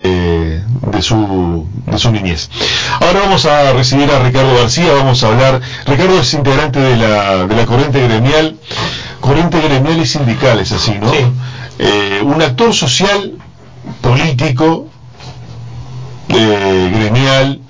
eh, 0.00 0.62
de, 0.92 1.02
su, 1.02 1.68
de 1.86 1.98
su 1.98 2.10
niñez. 2.10 2.50
Ahora 3.00 3.20
vamos 3.20 3.46
a 3.46 3.72
recibir 3.72 4.10
a 4.10 4.18
Ricardo 4.22 4.54
García, 4.56 4.92
vamos 4.94 5.22
a 5.22 5.28
hablar. 5.28 5.60
Ricardo 5.86 6.20
es 6.20 6.34
integrante 6.34 6.80
de 6.80 6.96
la, 6.96 7.46
de 7.46 7.54
la 7.56 7.66
corriente 7.66 8.00
gremial, 8.06 8.56
corriente 9.20 9.60
gremial 9.60 9.98
y 10.00 10.06
sindical, 10.06 10.58
es 10.60 10.72
así, 10.72 10.92
¿no? 11.00 11.12
Eh, 11.78 12.20
un 12.22 12.40
actor 12.42 12.72
social, 12.72 13.32
político, 14.00 14.88
eh, 16.28 16.90
gremial, 16.94 17.60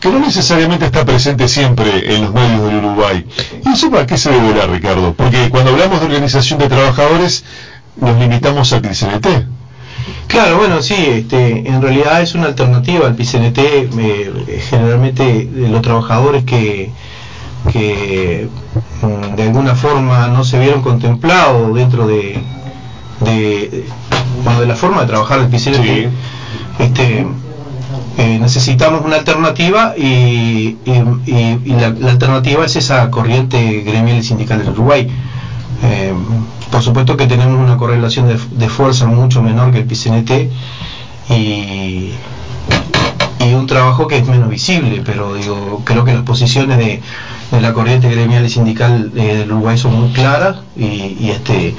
que 0.00 0.10
no 0.10 0.18
necesariamente 0.18 0.84
está 0.84 1.04
presente 1.04 1.48
siempre 1.48 2.14
en 2.14 2.24
los 2.24 2.34
medios 2.34 2.62
del 2.66 2.76
Uruguay. 2.84 3.26
¿Y 3.64 3.70
eso 3.72 3.90
para 3.90 4.06
qué 4.06 4.18
se 4.18 4.30
deberá, 4.30 4.66
Ricardo? 4.66 5.14
Porque 5.14 5.48
cuando 5.50 5.70
hablamos 5.70 6.00
de 6.00 6.06
organización 6.06 6.58
de 6.58 6.68
trabajadores, 6.68 7.44
nos 7.96 8.18
limitamos 8.18 8.72
al 8.72 8.82
PCNT. 8.82 9.26
Claro, 10.26 10.58
bueno, 10.58 10.82
sí, 10.82 10.94
este, 10.94 11.68
en 11.68 11.80
realidad 11.80 12.20
es 12.20 12.34
una 12.34 12.46
alternativa 12.46 13.06
al 13.06 13.14
PCNT, 13.14 13.58
eh, 13.58 14.62
generalmente 14.68 15.48
los 15.54 15.80
trabajadores 15.80 16.44
que, 16.44 16.90
que 17.72 18.48
mm, 19.02 19.36
de 19.36 19.42
alguna 19.42 19.74
forma 19.74 20.28
no 20.28 20.44
se 20.44 20.58
vieron 20.58 20.82
contemplados 20.82 21.74
dentro 21.74 22.06
de, 22.06 22.38
de, 23.20 23.84
bueno, 24.42 24.60
de 24.60 24.66
la 24.66 24.74
forma 24.74 25.02
de 25.02 25.06
trabajar 25.06 25.40
del 25.40 25.48
PCNT, 25.48 26.10
este, 26.80 27.26
eh, 28.16 28.38
necesitamos 28.40 29.04
una 29.04 29.16
alternativa 29.16 29.94
y, 29.96 30.76
la, 31.66 31.86
alternativa 32.10 32.64
es 32.64 32.76
esa 32.76 33.10
corriente 33.10 33.80
gremial 33.80 34.18
y 34.18 34.22
sindical 34.22 34.58
del 34.58 34.70
Uruguay. 34.70 35.10
Eh, 35.82 36.12
por 36.70 36.82
supuesto 36.82 37.16
que 37.16 37.26
tenemos 37.26 37.58
una 37.58 37.76
correlación 37.76 38.28
de, 38.28 38.68
fuerza 38.68 39.06
mucho 39.06 39.42
menor 39.42 39.72
que 39.72 39.78
el 39.78 39.84
PCNT 39.84 40.50
y, 41.30 42.12
un 43.54 43.66
trabajo 43.68 44.08
que 44.08 44.16
es 44.16 44.26
menos 44.26 44.48
visible, 44.48 45.02
pero 45.04 45.34
digo, 45.34 45.82
creo 45.84 46.04
que 46.04 46.12
las 46.12 46.24
posiciones 46.24 46.76
de, 46.78 47.00
la 47.60 47.72
corriente 47.72 48.08
gremial 48.10 48.44
y 48.44 48.50
sindical 48.50 49.12
eh, 49.14 49.36
del 49.36 49.52
Uruguay 49.52 49.78
son 49.78 49.94
muy 50.00 50.12
claras 50.12 50.56
y, 50.76 51.30
este 51.30 51.74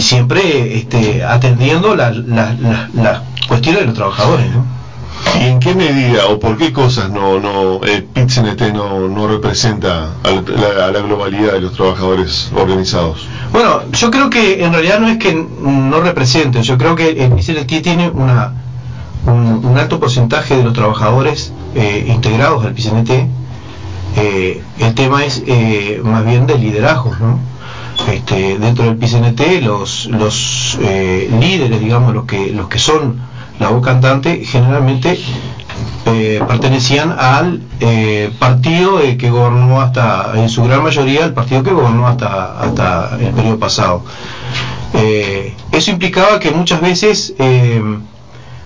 siempre 0.00 0.76
este, 0.76 1.22
atendiendo 1.24 1.94
las 1.94 2.16
cuestiones 3.48 3.80
de 3.80 3.86
los 3.86 3.94
trabajadores. 3.94 4.46
¿Y 5.34 5.44
en 5.44 5.60
qué 5.60 5.74
medida 5.74 6.26
o 6.28 6.38
por 6.38 6.56
qué 6.56 6.72
cosas 6.72 7.10
no, 7.10 7.38
no 7.40 7.80
pit 7.80 8.30
no, 8.72 9.28
representa 9.28 10.12
a 10.22 10.90
la, 10.90 11.00
globalidad 11.00 11.52
de 11.52 11.60
los 11.60 11.72
trabajadores 11.72 12.50
organizados? 12.54 13.26
Bueno, 13.52 13.82
yo 13.92 14.10
creo 14.10 14.30
que 14.30 14.64
en 14.64 14.72
realidad 14.72 15.00
no 15.00 15.08
es 15.08 15.18
que 15.18 15.34
no 15.34 16.00
represente, 16.00 16.62
yo 16.62 16.78
creo 16.78 16.94
que 16.94 17.10
el 17.10 17.32
PIT 17.32 17.82
tiene 17.82 18.08
una, 18.08 18.52
un, 19.26 19.76
alto 19.76 20.00
porcentaje 20.00 20.56
de 20.56 20.64
los 20.64 20.72
trabajadores 20.72 21.52
eh, 21.74 22.06
integrados 22.08 22.64
al 22.64 22.72
PCNT. 22.72 23.10
Eh, 24.18 24.62
el 24.78 24.94
tema 24.94 25.24
es 25.24 25.42
eh, 25.46 26.00
más 26.02 26.24
bien 26.24 26.46
de 26.46 26.58
liderazgo, 26.58 27.14
¿no? 27.20 27.38
Este, 28.10 28.58
dentro 28.58 28.84
del 28.84 28.96
PCNT 28.96 29.62
los, 29.62 30.06
los 30.06 30.78
líderes, 30.78 31.80
digamos, 31.80 32.14
los 32.14 32.24
que, 32.24 32.50
los 32.50 32.68
que 32.68 32.78
son 32.78 33.20
la 33.58 33.70
voz 33.70 33.84
cantante 33.84 34.44
generalmente 34.44 35.18
eh, 36.06 36.40
pertenecían 36.46 37.16
al 37.18 37.62
eh, 37.80 38.30
partido 38.38 39.00
eh, 39.00 39.16
que 39.16 39.28
gobernó 39.28 39.80
hasta, 39.80 40.32
en 40.36 40.48
su 40.48 40.62
gran 40.62 40.82
mayoría, 40.82 41.24
el 41.24 41.34
partido 41.34 41.64
que 41.64 41.72
gobernó 41.72 42.06
hasta, 42.06 42.60
hasta 42.60 43.18
el 43.20 43.32
periodo 43.32 43.58
pasado. 43.58 44.02
eso 45.72 45.90
implicaba 45.90 46.38
que 46.38 46.52
muchas 46.52 46.80
veces 46.80 47.34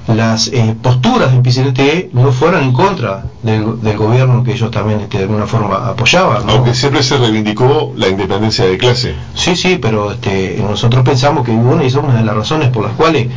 las 0.07 0.51
posturas 0.83 1.33
del 1.33 1.41
PCNT 1.41 2.13
no 2.13 2.31
fueran 2.31 2.65
en 2.65 2.73
contra 2.73 3.25
del, 3.43 3.97
gobierno 3.97 4.45
que 4.45 4.53
ellos 4.53 4.71
también 4.71 5.01
este, 5.01 5.19
de 5.19 5.25
alguna 5.25 5.47
forma 5.47 5.89
apoyaban. 5.89 6.49
Aunque 6.49 6.75
siempre 6.75 7.03
se 7.03 7.17
reivindicó 7.17 7.93
la 7.97 8.09
independencia 8.09 8.67
de 8.67 8.77
clase. 8.77 9.15
Sí, 9.35 9.57
sí, 9.57 9.79
pero 9.81 10.13
este, 10.13 10.59
nosotros 10.61 11.05
pensamos 11.05 11.47
que 11.47 11.53
bueno, 11.53 11.83
y 11.83 11.87
es 11.87 11.95
una 11.95 12.15
de 12.15 12.25
las 12.25 12.37
razones 12.37 12.69
por 12.69 12.85
las 12.85 12.93
cuales 12.93 13.29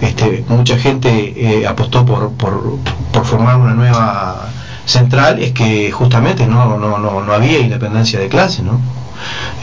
este, 0.00 0.44
mucha 0.48 0.78
gente 0.78 1.34
eh, 1.36 1.66
apostó 1.66 2.06
por, 2.06 2.32
por, 2.32 3.24
formar 3.24 3.56
una 3.56 3.74
nueva 3.74 4.48
central, 4.86 5.40
es 5.42 5.52
que 5.52 5.90
justamente 5.92 6.46
no, 6.46 6.78
no, 6.78 6.98
no, 6.98 7.32
había 7.32 7.58
independencia 7.60 8.18
de 8.18 8.28
clase, 8.28 8.62
¿no? 8.62 8.80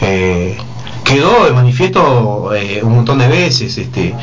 Eh, 0.00 0.56
quedó 1.02 1.44
de 1.44 1.52
manifiesto 1.52 2.54
eh, 2.54 2.80
un 2.82 2.94
montón 2.94 3.18
de 3.18 3.26
veces, 3.26 3.76
este, 3.78 4.14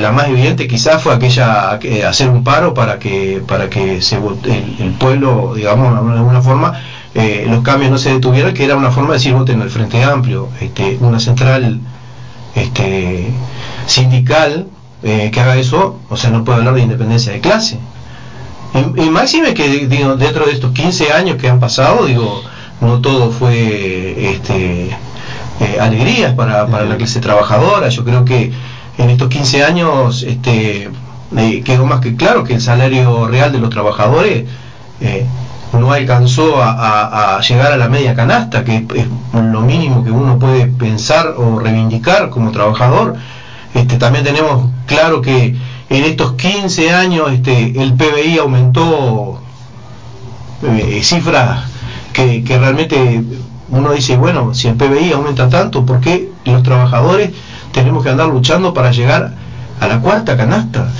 la 0.00 0.12
más 0.12 0.28
evidente 0.28 0.68
quizás 0.68 1.00
fue 1.02 1.14
aquella 1.14 1.78
hacer 2.06 2.28
un 2.28 2.44
paro 2.44 2.74
para 2.74 2.98
que 2.98 3.42
para 3.46 3.70
que 3.70 4.02
se 4.02 4.16
el, 4.16 4.92
pueblo, 4.98 5.54
digamos, 5.54 6.04
de 6.12 6.18
alguna 6.18 6.42
forma 6.42 6.80
los 7.46 7.62
cambios 7.62 7.90
no 7.90 7.98
se 7.98 8.12
detuvieran, 8.12 8.54
que 8.54 8.64
era 8.64 8.76
una 8.76 8.90
forma 8.90 9.10
de 9.10 9.14
decir 9.14 9.32
voten 9.32 9.62
el 9.62 9.70
Frente 9.70 10.02
Amplio, 10.02 10.48
este, 10.60 10.98
una 11.00 11.20
central 11.20 11.80
este, 12.54 13.28
sindical 13.86 14.66
eh, 15.02 15.30
que 15.32 15.40
haga 15.40 15.56
eso, 15.56 16.00
o 16.08 16.16
sea, 16.16 16.30
no 16.30 16.44
puede 16.44 16.58
hablar 16.58 16.74
de 16.74 16.82
independencia 16.82 17.32
de 17.32 17.40
clase. 17.40 17.78
Y, 18.74 19.02
y 19.02 19.10
máxime 19.10 19.54
que 19.54 19.86
digo, 19.86 20.16
dentro 20.16 20.46
de 20.46 20.52
estos 20.52 20.72
15 20.72 21.12
años 21.12 21.36
que 21.36 21.48
han 21.48 21.60
pasado, 21.60 22.06
digo, 22.06 22.42
no 22.80 23.00
todo 23.00 23.30
fue 23.30 24.32
este, 24.34 24.90
eh, 25.60 25.78
alegrías 25.80 26.34
para, 26.34 26.66
para, 26.66 26.84
la 26.84 26.96
clase 26.96 27.20
trabajadora. 27.20 27.88
Yo 27.88 28.04
creo 28.04 28.24
que 28.24 28.52
en 28.98 29.10
estos 29.10 29.28
15 29.28 29.64
años 29.64 30.24
este, 30.24 30.90
eh, 31.36 31.62
quedó 31.64 31.86
más 31.86 32.00
que 32.00 32.16
claro 32.16 32.42
que 32.42 32.54
el 32.54 32.60
salario 32.60 33.28
real 33.28 33.52
de 33.52 33.60
los 33.60 33.70
trabajadores 33.70 34.46
no 35.72 35.92
alcanzó 35.92 36.60
a, 36.60 37.36
a, 37.36 37.40
llegar 37.40 37.72
a 37.72 37.76
la 37.76 37.88
media 37.88 38.14
canasta, 38.14 38.64
que 38.64 38.86
es 38.94 39.06
lo 39.32 39.60
mínimo 39.60 40.02
que 40.02 40.10
uno 40.10 40.38
puede 40.38 40.66
pensar 40.66 41.34
o 41.36 41.58
reivindicar 41.60 42.30
como 42.30 42.50
trabajador 42.50 43.16
este, 43.74 43.96
también 43.96 44.24
tenemos 44.24 44.70
claro 44.86 45.20
que 45.20 45.56
en 45.90 46.04
estos 46.04 46.32
15 46.32 46.90
años 46.90 47.32
este, 47.32 47.80
el 47.80 47.94
PBI 47.94 48.38
aumentó 48.38 49.40
eh, 50.62 51.00
cifras 51.02 51.64
que, 52.12 52.42
realmente 52.58 53.22
uno 53.68 53.92
dice, 53.92 54.16
bueno, 54.16 54.54
si 54.54 54.66
el 54.66 54.74
PBI 54.74 55.12
aumenta 55.12 55.48
tanto, 55.48 55.86
¿por 55.86 56.00
qué 56.00 56.32
los 56.44 56.62
trabajadores 56.64 57.30
tenemos 57.72 58.02
que 58.02 58.10
andar 58.10 58.26
luchando 58.28 58.74
para 58.74 58.90
llegar 58.90 59.34
a 59.78 59.86
la 59.86 60.00
cuarta 60.00 60.36
canasta? 60.36 60.90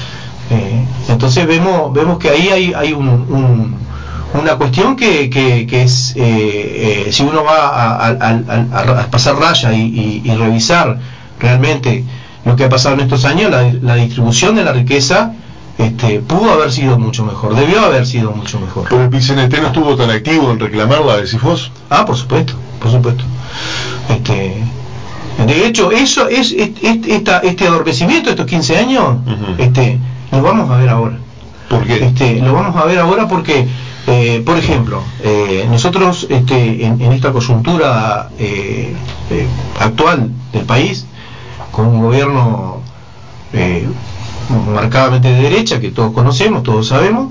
Eh, 0.50 0.84
entonces 1.08 1.46
vemos, 1.46 1.92
vemos 1.92 2.18
que 2.18 2.30
ahí 2.30 2.48
hay, 2.48 2.72
hay 2.72 2.92
una 2.92 4.56
cuestión 4.56 4.94
que, 4.94 5.28
que, 5.28 5.82
es, 5.82 6.14
eh, 6.16 7.08
si 7.10 7.24
uno 7.24 7.42
va 7.42 8.06
a, 8.06 9.10
pasar 9.10 9.36
raya 9.36 9.72
y 9.72 10.30
revisar 10.38 10.98
realmente 11.40 12.04
lo 12.44 12.56
que 12.56 12.64
ha 12.64 12.68
pasado 12.68 12.94
en 12.94 13.00
estos 13.02 13.24
años, 13.24 13.50
la, 13.50 13.94
distribución 13.94 14.54
de 14.54 14.64
la 14.64 14.72
riqueza 14.72 15.34
este, 15.76 16.20
pudo 16.20 16.52
haber 16.52 16.72
sido 16.72 16.98
mucho 16.98 17.24
mejor, 17.24 17.54
debió 17.54 17.80
haber 17.80 18.06
sido 18.06 18.32
mucho 18.32 18.58
mejor. 18.60 18.86
¿Pero 18.88 19.04
el 19.04 19.10
PCNT 19.10 19.60
no 19.60 19.66
estuvo 19.68 19.96
tan 19.96 20.10
activo 20.10 20.50
en 20.50 20.58
reclamar 20.58 21.04
la 21.04 21.18
de 21.18 21.26
Cifos? 21.26 21.70
Ah, 21.90 22.04
por 22.04 22.16
supuesto, 22.16 22.54
por 22.80 22.90
supuesto. 22.90 23.24
Este, 24.08 24.62
de 25.46 25.66
hecho, 25.66 25.92
eso 25.92 26.28
es, 26.28 26.52
este 26.52 27.66
adormecimiento 27.66 28.24
de 28.26 28.30
estos 28.30 28.46
15 28.46 28.76
años, 28.76 29.18
este, 29.58 29.98
lo 30.32 30.42
vamos 30.42 30.68
a 30.70 30.78
ver 30.78 30.88
ahora. 30.88 31.18
¿Por 31.68 31.84
qué? 31.86 32.04
Este, 32.04 32.40
lo 32.40 32.54
vamos 32.54 32.74
a 32.74 32.84
ver 32.86 32.98
ahora 32.98 33.28
porque, 33.28 33.68
eh, 34.06 34.42
por 34.44 34.58
ejemplo, 34.58 35.02
eh, 35.22 35.66
nosotros 35.70 36.26
este, 36.28 36.84
en, 36.84 37.00
esta 37.12 37.30
coyuntura 37.30 38.30
eh, 38.38 38.96
actual 39.78 40.30
del 40.52 40.64
país, 40.64 41.06
con 41.78 41.86
un 41.86 42.00
gobierno 42.00 42.80
eh, 43.52 43.86
marcadamente 44.74 45.28
de 45.32 45.42
derecha 45.42 45.78
que 45.78 45.90
todos 45.92 46.12
conocemos, 46.12 46.64
todos 46.64 46.88
sabemos, 46.88 47.30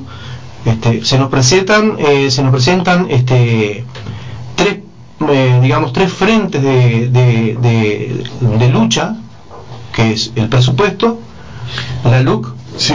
este, 0.63 1.03
se 1.03 1.17
nos 1.19 1.29
presentan, 1.29 1.95
eh, 1.99 2.31
se 2.31 2.43
nos 2.43 2.53
presentan 2.53 3.07
este, 3.09 3.83
tres, 4.55 4.77
eh, 5.29 5.59
digamos, 5.61 5.91
tres 5.91 6.13
frentes 6.13 6.63
de, 6.63 7.09
de, 7.09 8.69
lucha, 8.71 9.17
que 9.93 10.13
es 10.13 10.31
el 10.37 10.47
presupuesto, 10.47 11.19
la 12.05 12.21
LUC. 12.21 12.53
Sí. 12.77 12.93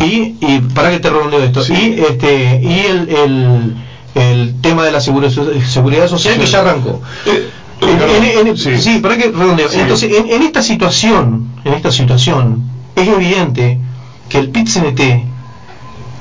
Y, 0.00 0.36
y 0.40 0.60
para 0.74 0.90
que 0.90 0.98
te 0.98 1.10
redondeo 1.10 1.42
esto, 1.42 1.60
Sí. 1.62 1.74
y 1.74 2.00
este 2.00 2.60
y 2.62 2.86
el, 2.86 3.08
el, 3.10 3.76
el 4.14 4.54
tema 4.62 4.82
de 4.84 4.92
la 4.92 5.00
seguridad 5.02 5.28
social 6.08 6.38
que 6.38 6.46
Sí. 6.46 6.52
ya 6.52 6.60
arrancó. 6.60 7.02
Eh, 7.26 7.50
En- 7.80 8.24
en- 8.40 8.46
en- 8.48 8.56
sí. 8.56 8.76
sí. 8.78 8.98
para 8.98 9.16
que 9.16 9.30
redondeo. 9.30 9.68
Sí. 9.68 9.78
Entonces, 9.80 10.12
en, 10.12 10.28
en 10.30 10.42
esta 10.42 10.62
situación, 10.62 11.48
en 11.64 11.74
esta 11.74 11.90
situación, 11.92 12.62
es 12.96 13.06
evidente 13.08 13.78
que 14.28 14.38
el 14.38 14.50
PIT-CNT 14.50 15.00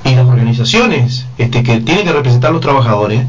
y 0.05 0.15
las 0.15 0.25
organizaciones 0.27 1.25
este, 1.37 1.63
que 1.63 1.79
tienen 1.81 2.05
que 2.05 2.13
representar 2.13 2.51
a 2.51 2.53
los 2.53 2.61
trabajadores 2.61 3.21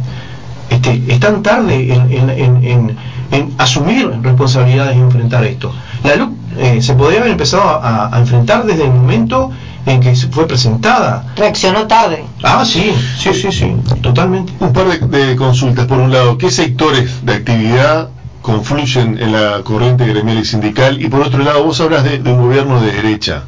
este, 0.70 1.02
están 1.08 1.42
tarde 1.42 1.92
en, 1.94 2.12
en- 2.12 2.30
en- 2.30 2.64
en- 2.64 2.96
en 3.30 3.54
asumir 3.58 4.10
responsabilidades 4.22 4.96
y 4.96 5.00
enfrentar 5.00 5.44
esto. 5.44 5.72
La 6.04 6.16
LUC 6.16 6.32
eh, 6.58 6.82
se 6.82 6.94
podría 6.94 7.20
haber 7.20 7.32
empezado 7.32 7.62
a, 7.68 8.14
a 8.14 8.18
enfrentar 8.20 8.64
desde 8.64 8.84
el 8.84 8.90
momento 8.92 9.50
en 9.86 10.00
que 10.00 10.14
se 10.14 10.28
fue 10.28 10.46
presentada. 10.46 11.24
Reaccionó 11.36 11.86
tarde. 11.86 12.24
Ah, 12.42 12.64
sí, 12.66 12.92
sí, 13.18 13.32
sí, 13.32 13.50
sí, 13.50 13.72
totalmente. 14.02 14.52
Un 14.60 14.72
par 14.72 14.86
de, 14.86 15.26
de 15.26 15.36
consultas. 15.36 15.86
Por 15.86 15.98
un 15.98 16.12
lado, 16.12 16.36
¿qué 16.38 16.50
sectores 16.50 17.24
de 17.24 17.34
actividad 17.34 18.10
confluyen 18.48 19.18
en 19.20 19.32
la 19.32 19.62
corriente 19.62 20.06
gremial 20.06 20.38
y 20.38 20.44
sindical? 20.46 21.02
Y 21.02 21.08
por 21.08 21.20
otro 21.20 21.40
lado, 21.42 21.64
vos 21.64 21.78
hablas 21.82 22.02
de, 22.04 22.18
de 22.18 22.32
un 22.32 22.40
gobierno 22.40 22.80
de 22.80 22.92
derecha. 22.92 23.44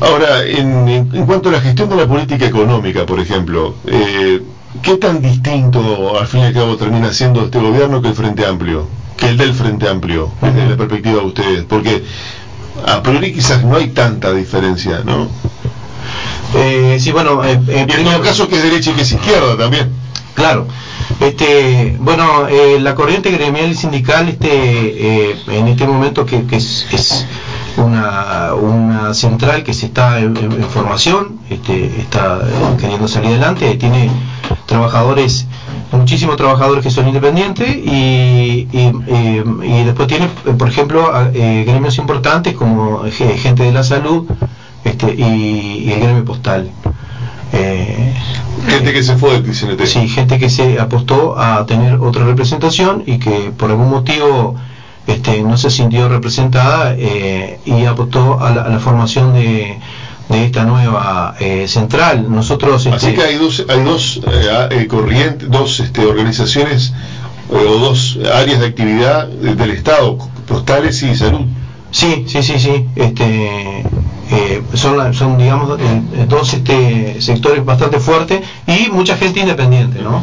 Ahora, 0.00 0.42
en, 0.44 0.88
en- 0.88 1.26
cuanto 1.26 1.50
a 1.50 1.52
la 1.52 1.60
gestión 1.60 1.90
de 1.90 1.96
la 1.96 2.06
política 2.06 2.46
económica, 2.46 3.04
por 3.04 3.20
ejemplo, 3.20 3.74
eh, 3.86 4.40
¿qué 4.82 4.96
tan 4.96 5.20
distinto 5.20 6.18
al 6.18 6.26
fin 6.26 6.40
y 6.40 6.44
al 6.44 6.54
cabo 6.54 6.76
termina 6.76 7.12
siendo 7.12 7.44
este 7.44 7.58
gobierno 7.58 8.00
que 8.00 8.08
el 8.08 8.14
Frente 8.14 8.46
Amplio? 8.46 8.86
Que 9.18 9.28
el 9.28 9.36
del 9.36 9.52
Frente 9.52 9.86
Amplio, 9.88 10.30
desde 10.40 10.66
la 10.70 10.76
perspectiva 10.76 11.20
de 11.20 11.26
ustedes. 11.26 11.64
Porque 11.64 12.02
a 12.86 13.02
priori 13.02 13.34
quizás 13.34 13.64
no 13.64 13.76
hay 13.76 13.88
tanta 13.88 14.32
diferencia, 14.32 15.02
¿no? 15.04 15.28
Eh, 16.54 16.96
sí, 16.98 17.12
bueno, 17.12 17.44
eh, 17.44 17.60
Y 17.68 17.78
en 17.78 17.86
todo 18.04 18.22
caso 18.22 18.48
que 18.48 18.56
es 18.56 18.62
derecha 18.62 18.92
y 18.92 18.94
que 18.94 19.02
es 19.02 19.12
izquierda 19.12 19.56
también. 19.58 19.90
Claro. 20.34 20.66
Este, 21.20 21.96
bueno, 21.98 22.46
eh, 22.48 22.78
la 22.80 22.94
corriente 22.94 23.30
gremial 23.30 23.70
y 23.70 23.74
sindical 23.74 24.28
este, 24.28 25.30
eh, 25.30 25.36
en 25.48 25.68
este 25.68 25.86
momento 25.86 26.24
que, 26.26 26.44
es, 26.52 27.26
una, 27.76 28.54
una 28.54 29.14
central 29.14 29.62
que 29.64 29.72
se 29.72 29.86
está 29.86 30.20
en, 30.20 30.36
formación, 30.68 31.38
este, 31.48 31.86
está 32.00 32.40
queriendo 32.78 33.08
salir 33.08 33.30
adelante, 33.30 33.74
tiene 33.76 34.10
trabajadores, 34.66 35.46
muchísimos 35.92 36.36
trabajadores 36.36 36.82
que 36.84 36.90
son 36.90 37.08
independientes 37.08 37.68
y, 37.68 38.68
eh, 38.72 39.82
después 39.86 40.08
tiene, 40.08 40.28
por 40.58 40.68
ejemplo, 40.68 41.10
eh, 41.32 41.64
gremios 41.66 41.98
importantes 41.98 42.54
como 42.54 43.02
ge- 43.10 43.38
gente 43.38 43.62
de 43.62 43.72
la 43.72 43.82
salud 43.82 44.26
este, 44.84 45.14
y, 45.14 45.84
y 45.86 45.92
el 45.92 46.00
gremio 46.00 46.24
postal. 46.24 46.70
Eh, 47.52 48.12
Gente 48.66 48.92
que 48.92 49.02
se 49.02 49.16
fue 49.16 49.32
del 49.32 49.42
PCNT. 49.42 49.86
Sí, 49.86 50.08
gente 50.08 50.38
que 50.38 50.48
se 50.50 50.78
apostó 50.78 51.38
a 51.38 51.64
tener 51.66 51.94
otra 51.96 52.24
representación 52.24 53.02
y 53.06 53.18
que 53.18 53.52
por 53.56 53.70
algún 53.70 53.90
motivo 53.90 54.56
este, 55.06 55.42
no 55.42 55.56
se 55.56 55.70
sintió 55.70 56.08
representada 56.08 56.94
eh, 56.96 57.60
y 57.64 57.84
apostó 57.84 58.40
a 58.40 58.50
la, 58.50 58.62
a 58.62 58.68
la 58.68 58.78
formación 58.78 59.32
de, 59.34 59.78
de 60.28 60.44
esta 60.44 60.64
nueva 60.64 61.34
eh, 61.40 61.66
central. 61.68 62.26
Nosotros 62.30 62.86
Así 62.86 63.06
este, 63.08 63.14
que 63.14 63.22
hay 63.22 63.36
dos, 63.36 63.64
hay 63.68 63.82
dos 63.82 64.20
eh, 64.26 64.68
eh, 64.70 64.86
corrientes, 64.86 65.48
dos 65.50 65.80
este, 65.80 66.04
organizaciones 66.04 66.92
eh, 67.50 67.54
o 67.54 67.78
dos 67.78 68.18
áreas 68.34 68.60
de 68.60 68.66
actividad 68.66 69.26
de- 69.28 69.54
del 69.54 69.70
Estado, 69.70 70.18
postales 70.46 71.02
y 71.02 71.14
salud. 71.16 71.46
Sí, 71.90 72.24
sí, 72.28 72.42
sí, 72.42 72.58
sí. 72.58 72.84
Este, 72.96 73.82
eh, 74.30 74.62
son, 74.74 75.14
son, 75.14 75.38
digamos, 75.38 75.78
eh, 75.80 76.26
dos 76.28 76.52
este, 76.54 77.20
sectores 77.20 77.64
bastante 77.64 77.98
fuertes 77.98 78.42
y 78.66 78.90
mucha 78.90 79.16
gente 79.16 79.40
independiente, 79.40 80.02
¿no? 80.02 80.22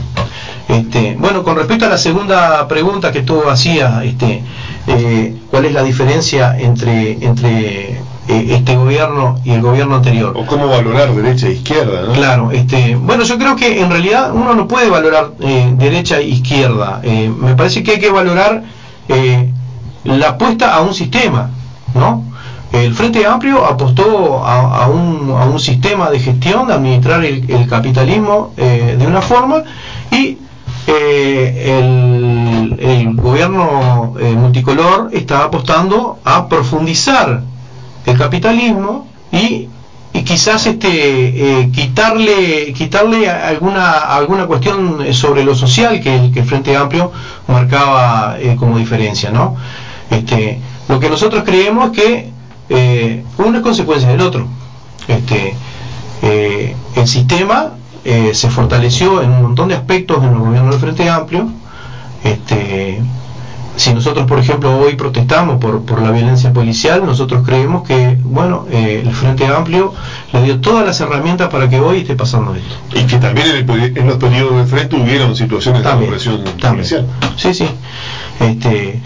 Este, 0.67 1.15
bueno, 1.19 1.43
con 1.43 1.55
respecto 1.55 1.85
a 1.85 1.89
la 1.89 1.97
segunda 1.97 2.67
pregunta 2.67 3.11
que 3.11 3.21
tú 3.21 3.47
hacías, 3.47 4.03
este, 4.03 4.43
eh, 4.87 5.35
¿cuál 5.51 5.65
es 5.65 5.73
la 5.73 5.83
diferencia 5.83 6.57
entre, 6.57 7.23
entre 7.23 7.89
eh, 7.91 7.99
este 8.27 8.75
gobierno 8.75 9.39
y 9.43 9.51
el 9.51 9.61
gobierno 9.61 9.95
anterior? 9.95 10.33
O 10.35 10.45
cómo 10.47 10.67
valorar 10.67 11.13
derecha 11.13 11.47
e 11.47 11.53
izquierda, 11.53 12.01
¿no? 12.07 12.13
Claro, 12.13 12.51
este, 12.51 12.95
bueno, 12.95 13.23
yo 13.23 13.37
creo 13.37 13.55
que 13.55 13.79
en 13.79 13.91
realidad 13.91 14.31
uno 14.33 14.55
no 14.55 14.67
puede 14.67 14.89
valorar 14.89 15.33
eh, 15.39 15.71
derecha 15.77 16.17
e 16.17 16.29
izquierda. 16.29 16.99
Eh, 17.03 17.31
me 17.35 17.55
parece 17.55 17.83
que 17.83 17.91
hay 17.91 17.99
que 17.99 18.09
valorar 18.09 18.63
eh, 19.07 19.51
la 20.03 20.29
apuesta 20.29 20.73
a 20.73 20.81
un 20.81 20.95
sistema, 20.95 21.51
¿no? 21.93 22.23
El 22.75 22.93
Frente 22.93 23.25
Amplio 23.25 23.65
apostó 23.65 24.43
a, 24.45 24.87
un, 24.89 25.59
sistema 25.59 26.09
de 26.09 26.19
gestión, 26.19 26.67
de 26.67 26.73
administrar 26.73 27.23
el, 27.23 27.67
capitalismo 27.69 28.51
eh, 28.57 28.97
de 28.99 29.07
una 29.07 29.21
forma 29.21 29.63
y 30.11 30.37
eh, 30.87 31.79
el, 32.79 33.15
gobierno 33.15 34.15
eh, 34.19 34.33
multicolor 34.33 35.09
está 35.13 35.45
apostando 35.45 36.19
a 36.25 36.49
profundizar 36.49 37.43
el 38.05 38.17
capitalismo 38.17 39.07
y, 39.31 39.69
quizás 40.25 40.65
este 40.65 41.69
quitarle 41.71 42.73
quitarle 42.73 43.29
alguna 43.29 43.91
alguna 43.91 44.47
cuestión 44.47 45.13
sobre 45.13 45.43
lo 45.43 45.53
social 45.53 46.01
que 46.01 46.15
el, 46.15 46.45
Frente 46.45 46.75
Amplio 46.75 47.11
marcaba 47.47 48.35
como 48.57 48.77
diferencia 48.77 49.29
no 49.29 49.55
este 50.09 50.59
lo 50.87 50.99
que 50.99 51.09
nosotros 51.09 51.43
creemos 51.45 51.91
que 51.91 52.33
eh, 52.69 53.23
es 53.37 53.61
consecuencia 53.61 54.09
del 54.09 54.21
otro 54.21 54.47
este 55.07 55.55
eh, 56.21 56.75
el 56.95 57.07
sistema 57.07 57.71
eh, 58.03 58.31
se 58.33 58.49
fortaleció 58.49 59.21
en 59.21 59.31
un 59.31 59.41
montón 59.41 59.69
de 59.69 59.75
aspectos 59.75 60.23
en 60.23 60.29
el 60.29 60.37
gobierno 60.39 60.71
del 60.71 60.79
Frente 60.79 61.09
Amplio 61.09 61.47
este 62.23 63.01
si 63.75 63.93
nosotros, 63.93 64.25
por 64.25 64.39
ejemplo, 64.39 64.77
hoy 64.77 64.95
protestamos 64.95 65.57
por, 65.59 65.83
por 65.83 66.01
la 66.01 66.11
violencia 66.11 66.53
policial, 66.53 67.05
nosotros 67.05 67.45
creemos 67.45 67.85
que, 67.85 68.17
bueno, 68.23 68.65
eh, 68.71 69.01
el 69.05 69.13
Frente 69.13 69.45
Amplio 69.47 69.93
le 70.31 70.43
dio 70.43 70.61
todas 70.61 70.85
las 70.85 70.99
herramientas 71.01 71.49
para 71.49 71.69
que 71.69 71.79
hoy 71.79 71.99
esté 71.99 72.15
pasando 72.15 72.55
esto. 72.55 72.75
Y 72.97 73.03
que 73.03 73.17
también 73.17 73.47
en, 73.49 73.69
el 73.69 73.97
en 73.97 74.07
los 74.07 74.17
periodos 74.17 74.57
de 74.57 74.65
frente 74.65 74.95
hubieron 74.95 75.35
situaciones 75.35 75.83
de 75.83 75.89
También, 75.89 76.11
represión 76.11 76.43
también. 76.43 76.75
policial. 76.75 77.07
Sí, 77.35 77.53
sí. 77.53 77.67
Este, 78.39 79.01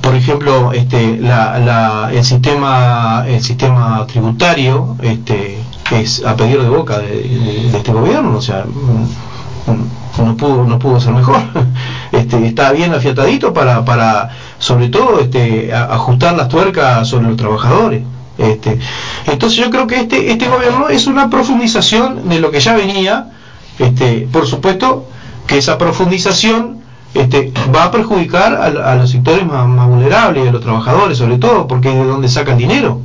por 0.00 0.14
ejemplo, 0.14 0.72
este, 0.72 1.16
la, 1.18 1.58
la- 1.58 2.10
el 2.12 2.24
sistema, 2.24 3.24
el 3.26 3.42
sistema 3.42 4.04
tributario, 4.06 4.96
este, 5.02 5.58
es 5.92 6.24
a 6.24 6.34
pedir 6.36 6.60
de 6.62 6.68
boca 6.68 6.98
de, 6.98 7.68
este 7.76 7.92
gobierno, 7.92 8.36
o 8.38 8.42
sea, 8.42 8.64
mm, 8.64 10.24
no 10.24 10.36
pudo, 10.36 10.64
no 10.64 10.78
pudo 10.78 11.00
ser 11.00 11.12
mejor. 11.12 11.40
Este, 12.12 12.46
está 12.46 12.72
bien 12.72 12.94
afiatadito 12.94 13.52
para, 13.52 13.84
para, 13.84 14.30
sobre 14.58 14.88
todo, 14.88 15.20
este, 15.20 15.74
ajustar 15.74 16.34
las 16.36 16.48
tuercas 16.48 17.06
sobre 17.08 17.26
los 17.28 17.36
trabajadores. 17.36 18.02
Este, 18.38 18.78
entonces 19.26 19.58
yo 19.58 19.70
creo 19.70 19.86
que 19.86 19.96
este, 20.00 20.30
este 20.30 20.48
gobierno 20.48 20.88
es 20.88 21.06
una 21.06 21.28
profundización 21.28 22.28
de 22.28 22.40
lo 22.40 22.50
que 22.50 22.60
ya 22.60 22.74
venía, 22.74 23.30
este, 23.78 24.28
por 24.32 24.46
supuesto 24.46 25.08
que 25.46 25.58
esa 25.58 25.76
profundización 25.78 26.78
este, 27.16 27.52
va 27.74 27.84
a 27.84 27.90
perjudicar 27.90 28.54
a, 28.54 28.92
a 28.92 28.94
los 28.96 29.10
sectores 29.10 29.46
más, 29.46 29.66
más 29.68 29.88
vulnerables, 29.88 30.48
a 30.48 30.52
los 30.52 30.60
trabajadores 30.62 31.18
sobre 31.18 31.38
todo, 31.38 31.66
porque 31.66 31.88
es 31.90 31.94
de 31.96 32.04
donde 32.04 32.28
sacan 32.28 32.58
dinero. 32.58 33.00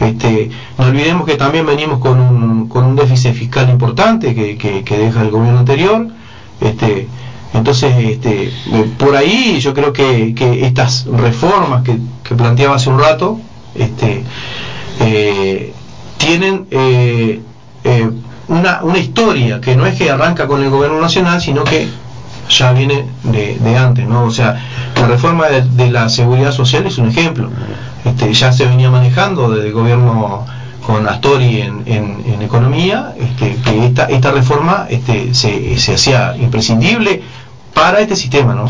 Este, 0.00 0.50
no 0.78 0.84
olvidemos 0.86 1.26
que 1.26 1.34
también 1.36 1.66
venimos 1.66 1.98
con 1.98 2.20
un, 2.20 2.68
con 2.68 2.84
un 2.84 2.94
déficit 2.96 3.32
fiscal 3.34 3.68
importante 3.70 4.34
que, 4.34 4.56
que- 4.56 4.84
que 4.84 4.98
deja 4.98 5.22
el 5.22 5.30
gobierno 5.30 5.58
anterior. 5.60 6.06
Este, 6.60 7.08
entonces, 7.54 7.92
este, 7.98 8.52
por 8.98 9.16
ahí 9.16 9.58
yo 9.60 9.74
creo 9.74 9.92
que, 9.92 10.34
que 10.34 10.64
estas 10.66 11.06
reformas 11.06 11.82
que, 11.82 11.98
que 12.22 12.34
planteaba 12.36 12.76
hace 12.76 12.90
un 12.90 13.00
rato 13.00 13.40
este, 13.74 14.22
eh, 15.00 15.72
tienen 16.18 16.66
eh, 16.70 17.40
eh, 17.84 18.10
una, 18.48 18.80
una 18.82 18.98
historia 18.98 19.60
que 19.60 19.76
no 19.76 19.86
es 19.86 19.96
que 19.96 20.10
arranca 20.10 20.46
con 20.46 20.62
el 20.62 20.70
gobierno 20.70 21.00
nacional, 21.00 21.40
sino 21.40 21.64
que 21.64 21.88
ya 22.48 22.72
viene 22.72 23.04
de, 23.24 23.58
de 23.58 23.76
antes, 23.76 24.06
¿no? 24.06 24.24
O 24.24 24.30
sea, 24.30 24.60
la 24.96 25.06
reforma 25.06 25.46
de, 25.46 25.90
la 25.90 26.08
seguridad 26.08 26.52
social 26.52 26.86
es 26.86 26.98
un 26.98 27.08
ejemplo. 27.08 27.50
Este, 28.04 28.32
ya 28.32 28.52
se 28.52 28.66
venía 28.66 28.90
manejando 28.90 29.50
desde 29.50 29.68
el 29.68 29.72
gobierno 29.72 30.46
con 30.86 31.06
Astori 31.06 31.60
en, 31.60 32.38
economía, 32.40 33.14
este, 33.20 33.56
que 33.62 33.86
esta, 33.86 34.04
esta 34.06 34.30
reforma 34.32 34.86
este, 34.88 35.34
se, 35.34 35.78
se 35.78 35.94
hacía 35.94 36.34
imprescindible 36.38 37.22
para 37.74 38.00
este 38.00 38.16
sistema, 38.16 38.54
¿no? 38.54 38.66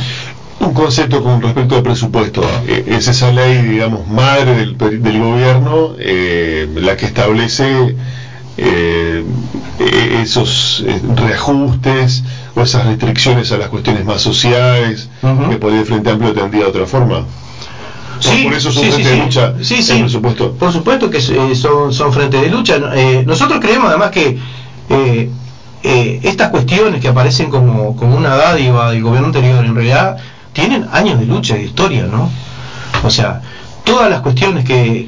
Un 0.60 0.74
concepto 0.74 1.22
con 1.22 1.40
respecto 1.40 1.76
al 1.76 1.82
presupuesto. 1.82 2.42
Eh, 2.66 2.84
es 2.88 3.06
esa 3.06 3.30
ley, 3.30 3.62
digamos, 3.62 4.08
madre 4.08 4.56
del, 4.56 4.76
del 4.76 5.20
gobierno, 5.20 5.94
eh, 5.98 6.68
la 6.74 6.96
que 6.96 7.06
establece 7.06 7.94
eh, 8.56 9.07
eh, 9.78 10.20
esos 10.22 10.84
eh, 10.86 11.00
reajustes 11.16 12.22
o 12.54 12.62
esas 12.62 12.86
restricciones 12.86 13.52
a 13.52 13.58
las 13.58 13.68
cuestiones 13.68 14.04
más 14.04 14.20
sociales 14.20 15.08
Ujú. 15.22 15.50
que 15.50 15.56
por 15.56 15.72
el 15.72 15.84
Frente 15.84 16.10
Amplio 16.10 16.32
tendría 16.32 16.64
de 16.64 16.68
otra 16.68 16.86
forma. 16.86 17.24
Sí, 18.20 18.44
por 18.44 18.54
eso 18.54 18.72
son 18.72 18.84
sí, 18.84 18.90
frente 18.90 19.10
sí, 19.10 19.16
de 19.16 19.24
lucha 19.24 19.54
el 19.94 20.00
presupuesto. 20.00 20.52
Por 20.52 20.72
supuesto 20.72 21.10
que 21.10 21.18
eh, 21.18 21.54
son, 21.54 21.92
son 21.92 22.12
frente 22.12 22.40
de 22.40 22.48
lucha. 22.48 22.78
Eh, 22.94 23.24
nosotros 23.26 23.60
creemos 23.60 23.88
además 23.88 24.10
que 24.10 24.38
eh, 24.88 25.30
eh, 25.82 26.20
estas 26.24 26.50
cuestiones 26.50 27.00
que 27.00 27.08
aparecen 27.08 27.50
como, 27.50 27.94
como 27.96 28.16
una 28.16 28.34
dádiva 28.36 28.90
del 28.90 29.02
gobierno 29.02 29.28
anterior 29.28 29.64
en 29.64 29.74
realidad 29.74 30.16
tienen 30.52 30.86
años 30.92 31.20
de 31.20 31.26
lucha 31.26 31.56
y 31.56 31.60
de 31.60 31.64
historia, 31.66 32.06
¿no? 32.06 32.30
O 33.04 33.10
sea, 33.10 33.40
todas 33.88 34.10
las 34.10 34.20
cuestiones 34.20 34.66
que, 34.66 35.06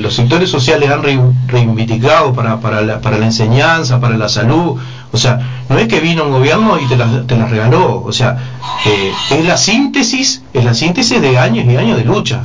los 0.00 0.14
sectores 0.14 0.48
sociales 0.48 0.88
han 0.88 1.02
re- 1.02 1.18
reivindicado 1.48 2.32
para, 2.32 2.80
la, 2.82 3.00
enseñanza, 3.26 3.98
para 4.00 4.16
la 4.16 4.28
salud, 4.28 4.78
o 5.12 5.16
sea, 5.16 5.64
no 5.68 5.76
es 5.76 5.88
que 5.88 5.98
vino 5.98 6.24
un 6.24 6.30
gobierno 6.30 6.78
y 6.80 6.86
te 6.86 6.96
las, 6.96 7.26
te 7.26 7.36
las 7.36 7.50
regaló, 7.50 8.02
o 8.04 8.12
sea, 8.12 8.36
eh, 8.86 9.10
es 9.30 9.44
la 9.44 9.56
síntesis, 9.56 10.42
es 10.52 10.64
la 10.64 10.74
síntesis 10.74 11.20
de 11.20 11.38
años 11.38 11.66
y 11.66 11.76
años 11.76 11.98
de 11.98 12.04
lucha, 12.04 12.42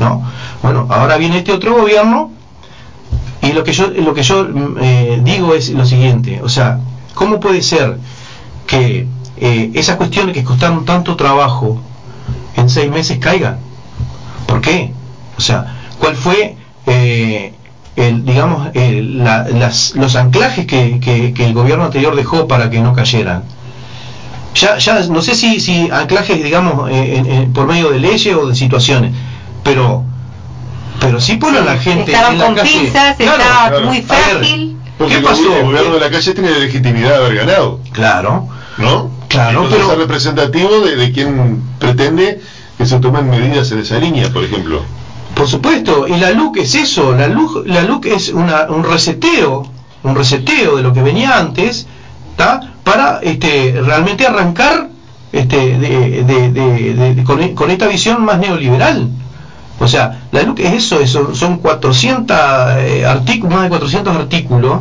¿no? 0.00 0.22
Bueno, 0.62 0.86
ahora 0.88 1.18
viene 1.18 1.36
este 1.38 1.52
otro 1.52 1.74
gobierno 1.76 2.30
y 3.42 3.52
lo 3.52 3.62
que 3.62 3.72
yo, 3.74 3.88
lo 3.88 4.14
que 4.14 4.22
yo 4.22 4.48
eh, 4.80 5.20
digo 5.22 5.54
es 5.54 5.68
lo 5.68 5.84
siguiente, 5.84 6.40
o 6.42 6.48
sea, 6.48 6.80
¿cómo 7.14 7.40
puede 7.40 7.60
ser 7.60 7.98
que 8.66 9.06
eh, 9.36 9.70
esas 9.74 9.96
cuestiones 9.96 10.32
que 10.34 10.42
costaron 10.44 10.86
tanto 10.86 11.14
trabajo 11.14 11.78
en 12.56 12.70
seis 12.70 12.90
meses 12.90 13.18
caigan? 13.18 13.65
¿Por 14.46 14.60
qué? 14.60 14.92
O 15.36 15.40
sea, 15.40 15.76
¿cuál 15.98 16.16
fue, 16.16 16.56
eh, 16.86 17.52
el, 17.96 18.24
digamos, 18.24 18.68
el- 18.74 19.22
la- 19.24 19.46
las- 19.48 19.94
los 19.96 20.16
anclajes 20.16 20.66
que, 20.66 21.00
que- 21.00 21.32
que 21.34 21.46
el 21.46 21.52
gobierno 21.54 21.84
anterior 21.84 22.14
dejó 22.16 22.46
para 22.48 22.70
que 22.70 22.80
no 22.80 22.92
cayeran? 22.92 23.44
Ya, 24.54 24.78
ya 24.78 25.00
no 25.10 25.20
sé 25.20 25.34
si, 25.34 25.60
si 25.60 25.90
anclajes, 25.90 26.42
digamos, 26.42 26.88
eh, 26.90 27.48
por 27.52 27.66
medio 27.66 27.90
de 27.90 27.98
leyes 28.00 28.34
o 28.34 28.46
de 28.46 28.54
situaciones, 28.54 29.12
pero 29.62 30.04
pero 30.98 31.20
sí 31.20 31.36
ponen 31.36 31.62
a 31.62 31.74
la 31.74 31.76
gente 31.78 32.10
Estaban 32.10 32.32
en 32.32 32.38
la 32.38 32.44
con 32.46 32.54
calle. 32.54 32.70
pinzas, 32.80 33.16
Claro, 33.16 33.42
estaba 33.42 33.68
claro. 33.68 33.86
muy 33.86 33.98
ver, 34.00 34.06
frágil. 34.06 34.76
Porque 34.96 35.12
¿Qué 35.12 35.18
el 35.18 35.24
pasó? 35.24 35.54
el 35.56 35.64
gobierno 35.66 35.94
de 35.94 36.00
la 36.00 36.10
calle 36.10 36.32
tiene 36.32 36.50
legitimidad 36.58 37.10
de 37.10 37.16
haber 37.16 37.34
ganado, 37.36 37.80
Claro, 37.92 38.48
¿no? 38.78 39.10
Claro, 39.28 39.50
Entonces 39.64 39.78
pero- 39.78 39.92
es 39.92 39.98
representativo 39.98 40.80
de, 40.80 40.96
de 40.96 41.12
quien 41.12 41.62
pretende 41.78 42.40
que 42.78 42.86
se 42.86 42.98
tomen 43.00 43.28
medidas 43.30 43.70
en 43.72 43.78
esa 43.80 43.98
línea, 43.98 44.28
por 44.32 44.44
ejemplo. 44.44 44.82
Por 45.34 45.46
supuesto, 45.46 46.06
y 46.08 46.16
la 46.18 46.30
LUC 46.30 46.58
es 46.58 46.74
eso, 46.74 47.12
la 47.14 47.28
LUC, 47.28 47.66
la 47.66 47.82
LUC 47.82 48.06
es 48.06 48.30
una, 48.30 48.64
un 48.70 48.84
reseteo, 48.84 49.66
un 50.02 50.14
reseteo 50.14 50.76
de 50.76 50.82
lo 50.82 50.92
que 50.92 51.02
venía 51.02 51.38
antes, 51.38 51.86
¿tá? 52.36 52.60
para 52.84 53.18
este, 53.22 53.80
realmente 53.84 54.26
arrancar 54.26 54.88
este, 55.32 55.78
de, 55.78 56.22
de- 56.24 57.24
con, 57.24 57.70
esta 57.70 57.86
visión 57.88 58.24
más 58.24 58.38
neoliberal. 58.38 59.10
O 59.78 59.86
sea, 59.88 60.22
la 60.32 60.42
LUC 60.42 60.60
es 60.60 60.72
eso, 60.74 61.00
eso 61.00 61.34
son 61.34 61.58
400 61.58 62.36
eh, 62.78 63.04
artículos, 63.06 63.54
más 63.54 63.64
de 63.64 63.68
400 63.68 64.16
artículos, 64.16 64.80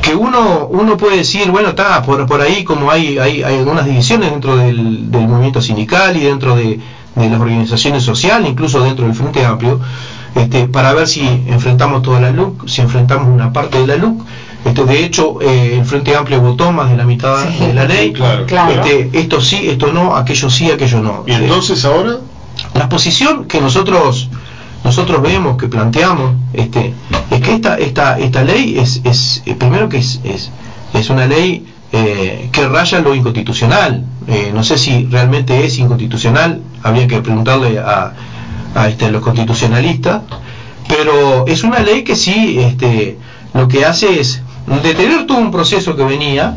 que 0.00 0.14
uno 0.14 0.66
uno 0.70 0.96
puede 0.96 1.18
decir, 1.18 1.50
bueno, 1.50 1.70
está 1.70 2.02
por, 2.02 2.26
por 2.26 2.40
ahí 2.40 2.64
como 2.64 2.90
hay, 2.90 3.18
hay, 3.18 3.42
hay 3.42 3.58
algunas 3.58 3.84
divisiones 3.84 4.30
dentro 4.30 4.56
del, 4.56 5.10
del 5.10 5.28
movimiento 5.28 5.60
sindical 5.60 6.16
y 6.16 6.20
dentro 6.20 6.56
de, 6.56 6.80
de 7.14 7.28
las 7.30 7.40
organizaciones 7.40 8.02
sociales, 8.02 8.48
incluso 8.50 8.80
dentro 8.82 9.04
del 9.06 9.14
Frente 9.14 9.44
Amplio, 9.44 9.80
este, 10.34 10.66
para 10.66 10.92
ver 10.94 11.06
si 11.06 11.20
enfrentamos 11.46 12.02
toda 12.02 12.20
la 12.20 12.30
LUC, 12.30 12.66
si 12.66 12.80
enfrentamos 12.80 13.28
una 13.28 13.52
parte 13.52 13.78
de 13.80 13.86
la 13.86 13.96
LUC. 13.96 14.22
Este, 14.64 14.84
de 14.84 15.04
hecho, 15.04 15.38
eh, 15.40 15.76
el 15.78 15.84
Frente 15.84 16.14
Amplio 16.16 16.40
votó 16.40 16.70
más 16.72 16.88
de 16.88 16.96
la 16.96 17.04
mitad 17.04 17.36
Sí, 17.50 17.64
de 17.66 17.74
la 17.74 17.84
ley. 17.84 18.12
claro, 18.12 18.46
claro. 18.46 18.70
Este, 18.84 19.10
esto 19.12 19.40
sí, 19.40 19.68
esto 19.68 19.92
no, 19.92 20.16
aquello 20.16 20.48
sí, 20.50 20.70
aquello 20.70 21.00
no. 21.02 21.24
Y 21.26 21.32
entonces 21.32 21.84
ahora, 21.84 22.18
La 22.74 22.88
posición 22.88 23.46
que 23.46 23.60
nosotros 23.60 24.28
nosotros 24.84 25.22
vemos, 25.22 25.56
que 25.56 25.68
planteamos, 25.68 26.34
este, 26.52 26.92
es 27.30 27.40
que 27.40 27.54
esta 27.54 27.76
esta 27.76 28.18
esta 28.18 28.42
ley 28.42 28.78
es, 28.78 29.00
es 29.04 29.42
eh, 29.46 29.54
primero 29.54 29.88
que 29.88 29.98
es, 29.98 30.20
es, 30.24 30.50
es 30.92 31.10
una 31.10 31.26
ley 31.26 31.66
eh, 31.92 32.48
que 32.52 32.66
raya 32.68 33.00
lo 33.00 33.14
inconstitucional. 33.14 34.04
Eh, 34.26 34.50
no 34.54 34.64
sé 34.64 34.78
si 34.78 35.06
realmente 35.06 35.64
es 35.64 35.78
inconstitucional, 35.78 36.60
habría 36.82 37.06
que 37.06 37.20
preguntarle 37.20 37.78
a, 37.78 38.12
a, 38.74 38.88
este, 38.88 39.10
los 39.10 39.22
constitucionalistas, 39.22 40.22
pero 40.88 41.46
es 41.46 41.64
una 41.64 41.80
ley 41.80 42.02
que 42.02 42.16
sí 42.16 42.58
este, 42.60 43.18
lo 43.54 43.68
que 43.68 43.84
hace 43.84 44.20
es 44.20 44.42
detener 44.82 45.26
todo 45.26 45.38
un 45.38 45.50
proceso 45.50 45.96
que 45.96 46.04
venía, 46.04 46.56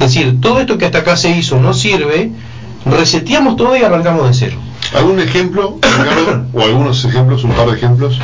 es 0.00 0.14
decir, 0.14 0.40
todo 0.40 0.60
esto 0.60 0.78
que 0.78 0.86
hasta 0.86 0.98
acá 0.98 1.16
se 1.16 1.30
hizo 1.36 1.60
no 1.60 1.74
sirve, 1.74 2.30
reseteamos 2.86 3.56
todo 3.56 3.76
y 3.76 3.82
arrancamos 3.82 4.26
de 4.28 4.34
cero. 4.34 4.56
¿Algún 4.94 5.20
ejemplo, 5.20 5.78
Ricardo, 5.82 6.46
o 6.52 6.62
algunos 6.62 7.04
ejemplos, 7.04 7.44
un 7.44 7.52
par 7.52 7.66
de 7.70 7.76
ejemplos, 7.76 8.18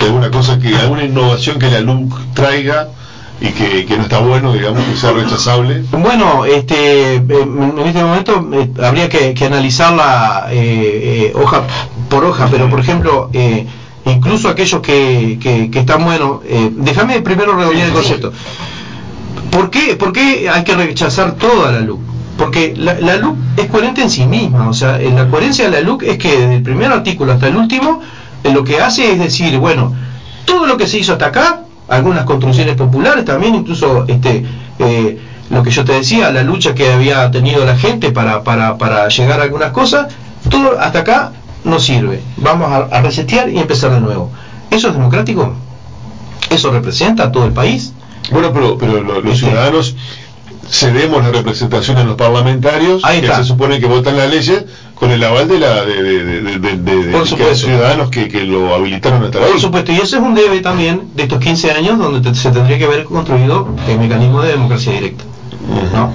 de 0.00 0.06
alguna 0.06 0.30
cosa 0.30 0.58
que, 0.58 0.74
alguna 0.76 1.04
innovación 1.04 1.58
que 1.58 1.70
la 1.70 1.80
LUC 1.80 2.14
traiga 2.34 2.88
y 3.40 3.48
que, 3.48 3.84
que 3.84 3.96
no 3.96 4.04
está 4.04 4.18
bueno, 4.20 4.52
digamos, 4.52 4.82
que 4.84 4.96
sea 4.96 5.12
rechazable? 5.12 5.82
Bueno, 5.90 6.44
este, 6.44 7.16
eh, 7.16 7.22
en 7.28 7.78
este 7.86 8.02
momento 8.02 8.48
eh, 8.52 8.70
habría 8.82 9.08
que, 9.08 9.34
que 9.34 9.44
analizarla 9.46 10.46
eh, 10.50 11.32
eh, 11.32 11.32
hoja 11.34 11.62
por 12.08 12.24
hoja, 12.24 12.48
pero 12.50 12.70
por 12.70 12.80
ejemplo, 12.80 13.30
incluso 14.04 14.48
aquellos 14.48 14.80
que, 14.80 15.38
que, 15.42 15.70
que 15.70 15.80
están 15.80 16.04
buenos, 16.04 16.40
déjame 16.76 17.20
primero 17.22 17.56
redondear 17.56 17.88
el 17.88 17.92
concepto. 17.92 18.32
¿Por 19.50 19.70
qué, 19.70 19.96
¿Por 19.96 20.12
qué 20.12 20.48
hay 20.48 20.64
que 20.64 20.74
rechazar 20.74 21.32
toda 21.36 21.72
la 21.72 21.80
LUC? 21.80 22.13
Porque 22.36 22.74
la, 22.76 22.94
la 23.00 23.16
LUC 23.16 23.36
es 23.56 23.66
coherente 23.66 24.02
en 24.02 24.10
sí 24.10 24.26
misma, 24.26 24.68
o 24.68 24.72
sea, 24.72 25.00
en 25.00 25.14
la 25.14 25.28
coherencia 25.28 25.66
de 25.66 25.70
la 25.70 25.80
LUC 25.80 26.02
es 26.02 26.18
que 26.18 26.36
desde 26.36 26.54
el 26.56 26.62
primer 26.62 26.90
artículo 26.90 27.32
hasta 27.32 27.46
el 27.46 27.56
último, 27.56 28.00
eh, 28.42 28.50
lo 28.52 28.64
que 28.64 28.80
hace 28.80 29.12
es 29.12 29.18
decir, 29.20 29.56
bueno, 29.58 29.92
todo 30.44 30.66
lo 30.66 30.76
que 30.76 30.86
se 30.88 30.98
hizo 30.98 31.12
hasta 31.12 31.26
acá, 31.26 31.60
algunas 31.88 32.24
construcciones 32.24 32.74
populares 32.74 33.24
también, 33.24 33.54
incluso 33.54 34.04
este 34.08 34.44
eh, 34.80 35.18
lo 35.50 35.62
que 35.62 35.70
yo 35.70 35.84
te 35.84 35.92
decía, 35.92 36.30
la 36.32 36.42
lucha 36.42 36.74
que 36.74 36.90
había 36.92 37.30
tenido 37.30 37.64
la 37.64 37.76
gente 37.76 38.10
para, 38.10 38.42
para, 38.42 38.78
para 38.78 39.06
llegar 39.08 39.38
a 39.40 39.44
algunas 39.44 39.70
cosas, 39.70 40.06
todo 40.48 40.78
hasta 40.80 41.00
acá 41.00 41.32
no 41.64 41.78
sirve. 41.78 42.20
Vamos 42.38 42.70
a, 42.72 42.76
a 42.96 43.00
resetear 43.00 43.48
y 43.50 43.58
empezar 43.58 43.90
de 43.92 44.00
nuevo. 44.00 44.30
¿Eso 44.70 44.88
es 44.88 44.94
democrático? 44.94 45.54
¿Eso 46.50 46.70
representa 46.72 47.24
a 47.24 47.32
todo 47.32 47.44
el 47.44 47.52
país? 47.52 47.92
Bueno, 48.32 48.52
pero, 48.52 48.76
pero 48.78 49.02
lo- 49.02 49.20
los 49.20 49.34
Este. 49.34 49.46
ciudadanos 49.46 49.94
cedemos 50.68 51.22
la 51.22 51.30
representación 51.30 51.96
a 51.98 52.04
los 52.04 52.16
parlamentarios 52.16 53.04
Ahí 53.04 53.20
que 53.20 53.26
está. 53.26 53.38
se 53.38 53.44
supone 53.44 53.78
que 53.80 53.86
votan 53.86 54.16
las 54.16 54.30
leyes 54.30 54.64
con 54.94 55.10
el 55.10 55.22
aval 55.22 55.48
de 55.48 55.58
la 55.58 55.84
de, 55.84 57.08
Por 57.12 57.20
los 57.38 57.58
ciudadanos 57.58 58.10
que, 58.10 58.28
que 58.28 58.44
lo 58.44 58.74
habilitaron 58.74 59.22
a 59.22 59.26
estar 59.26 59.42
ahí. 59.42 59.50
Por 59.52 59.60
supuesto, 59.60 59.92
y 59.92 59.96
eso 59.96 60.16
es 60.16 60.22
un 60.22 60.34
debe 60.34 60.60
también 60.60 61.08
de 61.14 61.24
estos 61.24 61.38
15 61.40 61.70
años 61.72 61.98
donde 61.98 62.20
te- 62.20 62.34
se 62.36 62.50
tendría 62.50 62.78
que 62.78 62.84
haber 62.84 63.04
construido 63.04 63.68
el 63.88 63.98
mecanismo 63.98 64.42
de 64.42 64.50
democracia 64.52 64.92
directa. 64.92 65.24
¿no? 65.94 66.12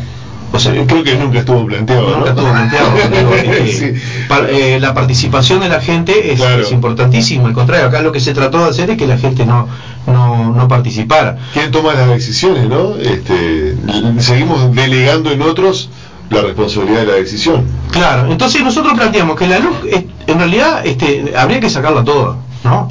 O 0.51 0.57
sea, 0.59 0.73
creo 0.87 1.03
que 1.03 1.15
nunca 1.15 1.39
estuvo 1.39 1.65
planteado, 1.67 2.17
¿no? 2.19 2.25
estuvo 2.25 2.49
planteado. 2.51 2.89
eh, 3.35 3.67
Sí. 3.71 4.01
eh, 4.49 4.79
la 4.79 4.93
participación 4.95 5.59
de 5.59 5.69
la 5.69 5.79
gente 5.79 6.33
es, 6.33 6.39
Claro. 6.39 6.63
es 6.63 6.71
importantísima. 6.71 7.47
Al 7.47 7.53
contrario, 7.53 7.85
acá 7.87 8.01
lo 8.01 8.11
que 8.11 8.19
se 8.19 8.33
trató 8.33 8.63
de 8.63 8.69
hacer 8.69 8.89
es 8.89 8.97
que 8.97 9.05
la 9.05 9.17
gente 9.17 9.45
no, 9.45 9.67
no, 10.07 10.51
no 10.53 10.67
participara. 10.67 11.37
¿Quién 11.53 11.69
toma 11.71 11.93
las 11.93 12.07
decisiones, 12.09 12.67
no? 12.67 12.95
Este, 12.97 13.75
seguimos 14.19 14.73
delegando 14.75 15.31
en 15.31 15.41
otros 15.43 15.89
la 16.31 16.41
responsabilidad 16.41 17.01
de 17.01 17.07
la 17.07 17.13
decisión. 17.13 17.65
Claro, 17.91 18.31
entonces 18.31 18.63
nosotros 18.63 18.93
planteamos 18.95 19.35
que 19.37 19.47
la 19.47 19.59
luz, 19.59 19.75
eh, 19.91 20.07
en 20.27 20.37
realidad, 20.39 20.85
este, 20.85 21.33
habría 21.37 21.59
que 21.59 21.69
sacarla 21.69 22.03
toda, 22.03 22.37
¿no? 22.63 22.87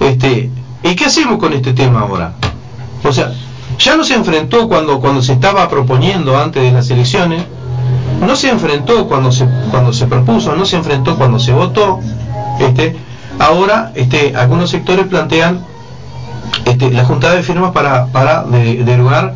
Este, 0.00 0.48
¿Y 0.82 0.94
qué 0.94 1.04
hacemos 1.06 1.38
con 1.38 1.52
este 1.52 1.72
tema 1.72 2.00
ahora? 2.00 2.32
O 3.04 3.12
sea, 3.12 3.32
ya 3.80 3.96
no 3.96 4.04
se 4.04 4.14
enfrentó 4.14 4.68
cuando, 4.68 5.00
cuando 5.00 5.22
se 5.22 5.32
estaba 5.32 5.68
proponiendo 5.68 6.38
antes 6.38 6.62
de 6.62 6.70
las 6.72 6.88
elecciones, 6.90 7.42
no 8.20 8.36
se 8.36 8.50
enfrentó 8.50 9.08
cuando 9.08 9.32
se, 9.32 9.46
cuando 9.70 9.92
se 9.92 10.06
propuso, 10.06 10.54
no 10.54 10.64
se 10.66 10.76
enfrentó 10.76 11.16
cuando 11.16 11.38
se 11.38 11.52
votó, 11.52 11.98
este, 12.60 12.96
ahora 13.38 13.92
este, 13.94 14.36
algunos 14.36 14.68
sectores 14.70 15.06
plantean 15.06 15.64
este, 16.66 16.90
la 16.90 17.04
juntada 17.04 17.34
de 17.34 17.42
firmas 17.42 17.72
para, 17.72 18.06
para 18.06 18.42
de- 18.44 18.84
derogar 18.84 19.34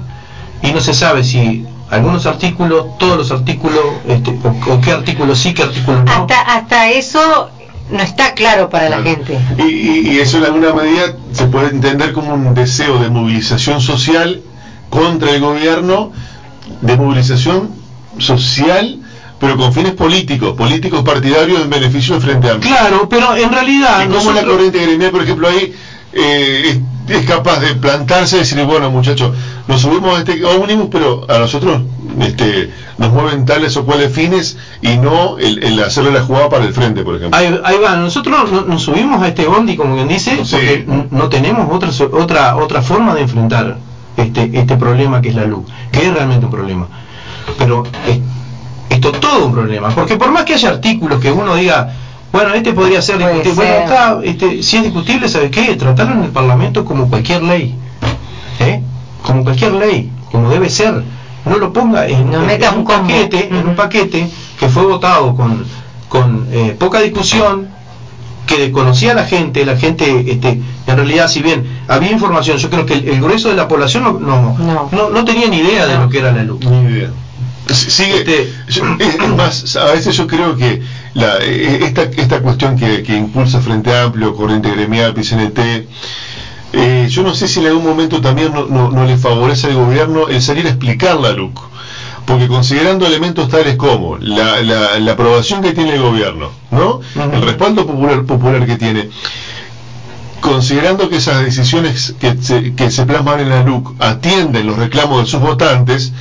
y 0.63 0.73
no 0.73 0.81
se 0.81 0.93
sabe 0.95 1.25
si 1.25 1.67
algunos 1.91 2.27
artículos, 2.27 2.99
todos 2.99 3.17
los 3.17 3.31
artículos, 3.31 3.81
este, 4.09 4.39
o, 4.71 4.81
qué 4.81 4.93
artículos 4.93 5.39
sí, 5.39 5.55
qué 5.55 5.63
artículos 5.63 6.05
no. 6.05 6.27
Hasta 6.47 6.91
eso 6.91 7.49
no 7.91 8.03
está 8.03 8.33
claro 8.35 8.71
para 8.71 8.89
la 8.89 9.03
gente. 9.03 9.39
Y, 9.59 9.63
y- 9.63 10.09
y 10.13 10.19
eso 10.19 10.39
en 10.39 10.45
alguna 10.45 10.73
medida 10.73 11.17
se 11.33 11.47
puede 11.47 11.69
entender 11.69 12.13
como 12.13 12.35
un 12.35 12.55
deseo 12.55 12.99
de 12.99 13.09
movilización 13.11 13.81
social 13.81 14.41
contra 14.91 15.31
el 15.31 15.41
gobierno, 15.41 16.13
de 16.81 16.97
movilización 16.97 17.71
social, 18.19 19.01
pero 19.39 19.57
con 19.57 19.73
fines 19.73 19.93
políticos, 19.93 20.57
políticos 20.57 21.03
partidarios 21.05 21.61
en 21.63 21.69
beneficio 21.71 22.15
del 22.15 22.23
Frente 22.23 22.51
Amplio. 22.51 22.73
Claro, 22.75 23.09
pero 23.09 23.37
en 23.37 23.51
realidad 23.53 24.05
¿Y 24.05 24.09
cómo 24.13 24.33
la 24.33 24.45
corriente 24.45 24.79
gremial, 24.81 25.11
por 25.11 25.23
ejemplo, 25.23 25.49
ahí 25.49 25.75
eh, 26.15 26.81
es, 27.09 27.17
es 27.17 27.27
capaz 27.27 27.61
de 27.61 27.75
plantarse 27.75 28.37
y 28.37 28.39
decir, 28.41 28.65
bueno, 28.65 28.91
muchachos, 28.91 29.35
nos 29.69 29.81
subimos 29.81 30.17
a 30.17 30.19
este 30.21 30.45
ómnibus, 30.45 30.89
pero 30.91 31.27
a 31.29 31.39
nosotros 31.39 31.83
este, 32.21 32.71
nos 32.99 33.13
mueven 33.13 33.45
tales 33.45 33.77
o 33.77 33.85
cuales 33.85 34.13
fines 34.13 34.57
y 34.81 34.97
no 34.97 35.39
el, 35.39 35.83
hacerle 35.83 36.13
la 36.13 36.23
jugada 36.23 36.49
para 36.49 36.65
el 36.65 36.73
frente, 36.73 37.03
por 37.03 37.17
ejemplo. 37.17 37.39
Ahí, 37.39 37.79
va, 37.83 37.97
nosotros 37.97 38.51
nos, 38.67 38.83
subimos 38.83 39.23
a 39.23 39.29
este 39.29 39.47
bondi, 39.47 39.77
como 39.77 39.97
quien 39.97 40.09
dice, 40.09 40.37
porque 40.39 40.87
no 41.11 41.29
tenemos 41.29 41.69
otra, 41.71 41.91
otra, 42.13 42.57
otra 42.57 42.83
forma 42.83 43.15
de 43.15 43.23
enfrentar 43.23 43.79
este, 44.17 44.51
este 44.59 44.77
problema 44.77 45.21
que 45.21 45.31
es 45.31 45.35
la 45.35 45.45
luz, 45.45 45.65
que 45.91 46.07
es 46.07 46.15
realmente 46.15 46.47
un 46.47 46.53
problema. 46.53 46.87
Pero 47.59 47.85
esto 48.89 49.11
es 49.13 49.21
todo 49.21 49.47
un 49.47 49.53
problema, 49.53 49.91
porque 49.91 50.17
por 50.17 50.31
más 50.31 50.45
que 50.45 50.55
haya 50.55 50.71
artículos 50.71 51.21
que 51.21 51.33
uno 51.33 51.57
diga, 51.57 51.93
bueno, 52.35 52.53
este 52.53 52.73
podría 52.73 53.01
ser 53.01 53.19
discutible. 53.19 53.53
Bueno, 53.55 53.75
está, 53.75 54.19
este, 54.25 54.61
si 54.65 54.79
es 54.79 54.83
discutible, 54.83 55.29
¿sabe 55.29 55.53
qué? 55.53 55.77
Tratarlo 55.77 56.15
en 56.15 56.25
el 56.25 56.31
Parlamento 56.31 56.85
como 56.85 57.09
cualquier 57.09 57.45
ley. 57.45 57.77
¿eh? 58.59 58.83
Como 59.23 59.45
cualquier 59.45 59.75
ley, 59.75 60.11
como 60.33 60.51
debe 60.51 60.69
ser. 60.69 61.01
No 61.45 61.59
lo 61.59 61.73
ponga 61.73 62.09
en, 62.09 62.35
un, 62.35 62.85
paquete, 62.85 63.47
en 63.55 63.69
un 63.69 63.77
paquete 63.77 64.29
que 64.59 64.69
fue 64.69 64.85
votado 64.85 65.37
con, 65.37 65.65
con 66.09 66.49
eh, 66.51 66.75
poca 66.77 67.03
discusión, 67.03 67.69
que 68.49 68.59
desconocía 68.59 69.15
la 69.15 69.27
gente, 69.27 69.65
la 69.65 69.77
gente, 69.77 70.25
este, 70.29 70.61
en 70.89 70.97
realidad, 70.97 71.29
si 71.29 71.41
bien 71.41 71.65
había 71.87 72.11
información, 72.11 72.59
yo 72.59 72.69
creo 72.69 72.85
que 72.85 72.95
el, 72.95 73.21
grueso 73.21 73.49
de 73.49 73.55
la 73.55 73.69
población 73.69 74.03
no, 74.03 74.13
no, 74.15 74.89
no. 74.91 75.11
no, 75.11 75.25
tenía 75.25 75.47
ni 75.47 75.59
idea 75.59 75.87
de 75.87 75.99
lo 75.99 76.09
que 76.09 76.19
era 76.19 76.33
la 76.33 76.43
luz. 76.43 76.59
Ni 76.65 76.95
idea. 76.95 77.11
Sigue, 77.73 78.19
este, 78.19 78.53
es 78.69 79.29
más, 79.37 79.77
a 79.77 79.87
veces 79.87 80.15
yo 80.17 80.27
creo 80.27 80.55
que 80.57 80.83
la, 81.15 81.39
e, 81.39 81.85
esta, 81.85 82.03
esta 82.03 82.41
cuestión 82.41 82.77
que, 82.77 83.03
que 83.03 83.17
impulsa 83.17 83.61
Frente 83.61 83.97
Amplio, 83.97 84.35
Corriente 84.35 84.71
Gremial, 84.71 85.15
PCNT, 85.15 85.59
eh, 86.77 87.07
yo 87.09 87.23
no 87.23 87.35
sé 87.35 87.49
si 87.49 87.61
en 87.61 87.67
algún 87.67 87.85
momento 87.85 88.21
también 88.21 88.53
no, 88.53 88.67
no, 88.67 89.05
le 89.05 89.17
favorece 89.17 89.69
al 89.69 89.77
gobierno 89.77 90.29
el 90.29 90.43
salir 90.43 90.67
a 90.67 90.71
explicar 90.71 91.17
la 91.21 91.31
LUC, 91.31 91.59
porque 92.27 92.49
considerando 92.49 93.07
elementos 93.07 93.49
tales 93.49 93.77
como 93.77 94.19
la, 94.19 94.61
la, 94.61 95.13
aprobación 95.13 95.63
que 95.63 95.73
tiene 95.73 95.95
el 95.95 96.03
gobierno, 96.03 96.51
¿no? 96.73 97.01
el 97.15 97.43
respaldo 97.43 97.87
popular, 97.87 98.25
popular 98.25 98.67
que 98.67 98.77
tiene, 98.77 99.09
considerando 100.41 101.09
que 101.09 101.17
esas 101.17 101.45
decisiones 101.45 102.15
que 102.19 102.37
se, 102.43 102.75
que 102.75 102.91
se 102.91 103.07
plasman 103.07 103.41
en 103.41 103.51
la 103.51 103.63
LUC 103.63 103.95
atienden 104.01 104.67
los 104.67 104.77
reclamos 104.77 105.25
de 105.25 105.31
sus 105.31 105.41
votantes, 105.41 106.13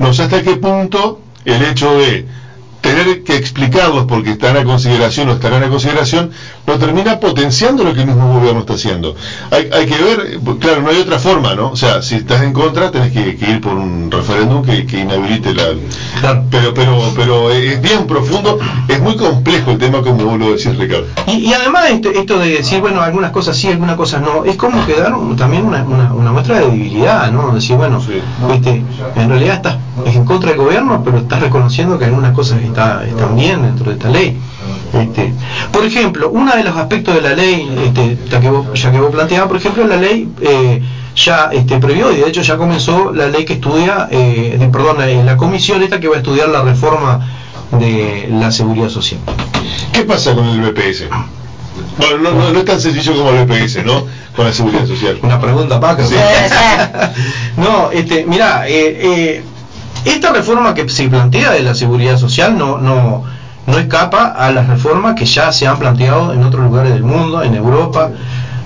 no 0.00 0.12
sé 0.14 0.22
hasta 0.22 0.42
qué 0.42 0.56
punto 0.56 1.20
el 1.44 1.62
hecho 1.62 1.98
de 1.98 2.24
tener 2.90 3.22
que 3.22 3.36
explicarlos 3.36 4.04
porque 4.06 4.30
están 4.30 4.56
a 4.56 4.64
consideración 4.64 5.28
o 5.28 5.32
estarán 5.32 5.62
a 5.62 5.68
consideración, 5.68 6.30
lo 6.66 6.78
termina 6.78 7.20
potenciando 7.20 7.84
lo 7.84 7.94
que 7.94 8.00
el 8.00 8.06
mismo 8.08 8.34
gobierno 8.34 8.60
está 8.60 8.74
haciendo. 8.74 9.14
Hay, 9.50 9.70
hay 9.72 9.86
que 9.86 10.02
ver, 10.02 10.40
claro, 10.58 10.82
no 10.82 10.90
hay 10.90 11.00
otra 11.00 11.18
forma, 11.18 11.54
¿no? 11.54 11.70
O 11.70 11.76
sea, 11.76 12.02
si 12.02 12.16
estás 12.16 12.42
en 12.42 12.52
contra, 12.52 12.90
tenés 12.90 13.12
que, 13.12 13.36
ir 13.40 13.60
por 13.60 13.74
un 13.74 14.10
referéndum 14.10 14.64
que, 14.64 15.00
inhabilite 15.00 15.54
la... 15.54 15.64
Pero, 16.50 16.74
pero, 16.74 17.00
pero 17.14 17.50
es 17.50 17.80
bien 17.80 18.06
profundo, 18.06 18.58
es 18.88 19.00
muy 19.00 19.16
complejo 19.16 19.70
el 19.70 19.78
tema, 19.78 20.02
como 20.02 20.24
vos 20.24 20.38
lo 20.38 20.50
decís, 20.50 20.76
Ricardo. 20.76 21.06
Y, 21.26 21.52
además 21.52 21.84
esto, 21.90 22.38
de 22.38 22.50
decir, 22.50 22.80
bueno, 22.80 23.00
algunas 23.00 23.30
cosas 23.30 23.56
sí, 23.56 23.68
algunas 23.68 23.96
cosas 23.96 24.22
no, 24.22 24.44
es 24.44 24.56
como 24.56 24.84
que 24.84 24.96
dar 24.96 25.12
también 25.36 25.64
una, 25.64 25.84
una, 25.84 26.32
muestra 26.32 26.58
de 26.60 26.66
debilidad, 26.66 27.30
¿no? 27.30 27.52
Decir, 27.54 27.76
bueno, 27.76 28.00
este, 28.52 28.82
en 29.16 29.28
realidad 29.28 29.56
estás 29.56 29.76
en 30.04 30.24
contra 30.24 30.50
del 30.50 30.58
gobierno, 30.58 31.02
pero 31.04 31.18
estás 31.18 31.40
reconociendo 31.40 31.98
que 31.98 32.04
algunas 32.04 32.32
cosas 32.32 32.62
está, 32.80 33.04
están 33.06 33.36
bien 33.36 33.62
dentro 33.62 33.86
de 33.86 33.92
esta 33.92 34.08
ley. 34.08 34.36
Este, 34.92 35.32
por 35.72 35.84
ejemplo, 35.84 36.30
uno 36.30 36.54
de 36.54 36.64
los 36.64 36.76
aspectos 36.76 37.14
de 37.14 37.20
la 37.20 37.34
ley, 37.34 37.70
este, 37.84 38.18
ya, 38.28 38.40
que 38.40 38.50
vos, 38.50 38.66
ya 38.80 38.90
que 38.90 38.98
vos 38.98 39.10
planteabas, 39.12 39.48
por 39.48 39.56
ejemplo, 39.58 39.86
la 39.86 39.96
ley 39.96 40.28
eh, 40.40 40.82
ya 41.14 41.50
este, 41.52 41.78
previó, 41.78 42.12
y 42.12 42.16
de 42.16 42.28
hecho 42.28 42.42
ya 42.42 42.56
comenzó 42.56 43.12
la 43.12 43.28
ley 43.28 43.44
que 43.44 43.54
estudia, 43.54 44.08
eh, 44.10 44.68
perdón, 44.72 44.96
la 45.24 45.36
comisión 45.36 45.82
esta 45.82 46.00
que 46.00 46.08
va 46.08 46.16
a 46.16 46.18
estudiar 46.18 46.48
la 46.48 46.62
reforma 46.62 47.26
de 47.78 48.28
la 48.32 48.50
seguridad 48.50 48.88
social. 48.88 49.20
¿Qué 49.92 50.02
pasa 50.02 50.34
con 50.34 50.46
el 50.48 50.60
BPS? 50.60 51.04
Bueno, 51.98 52.18
no, 52.18 52.52
no, 52.52 52.58
es 52.58 52.64
tan 52.64 52.80
sencillo 52.80 53.14
como 53.14 53.30
el 53.30 53.46
BPS, 53.46 53.84
¿no? 53.84 54.06
Con 54.34 54.46
la 54.46 54.52
seguridad 54.52 54.86
social. 54.86 55.18
Una 55.22 55.40
pregunta, 55.40 55.78
Paco. 55.78 56.02
no, 57.56 57.90
este, 57.90 58.24
mira, 58.26 58.68
eh, 58.68 58.98
eh 59.02 59.44
esta 60.04 60.32
reforma 60.32 60.74
que 60.74 60.88
se 60.88 61.08
plantea 61.08 61.52
de 61.52 61.62
la 61.62 61.74
seguridad 61.74 62.16
social 62.16 62.56
no, 62.56 62.78
no, 62.78 63.24
no 63.66 63.78
escapa 63.78 64.26
a 64.28 64.50
las 64.50 64.66
reformas 64.66 65.14
que 65.14 65.26
ya 65.26 65.52
se 65.52 65.66
han 65.66 65.78
planteado 65.78 66.32
en 66.32 66.42
otros 66.42 66.64
lugares 66.64 66.92
del 66.92 67.02
mundo, 67.04 67.42
en 67.42 67.54
Europa, 67.54 68.10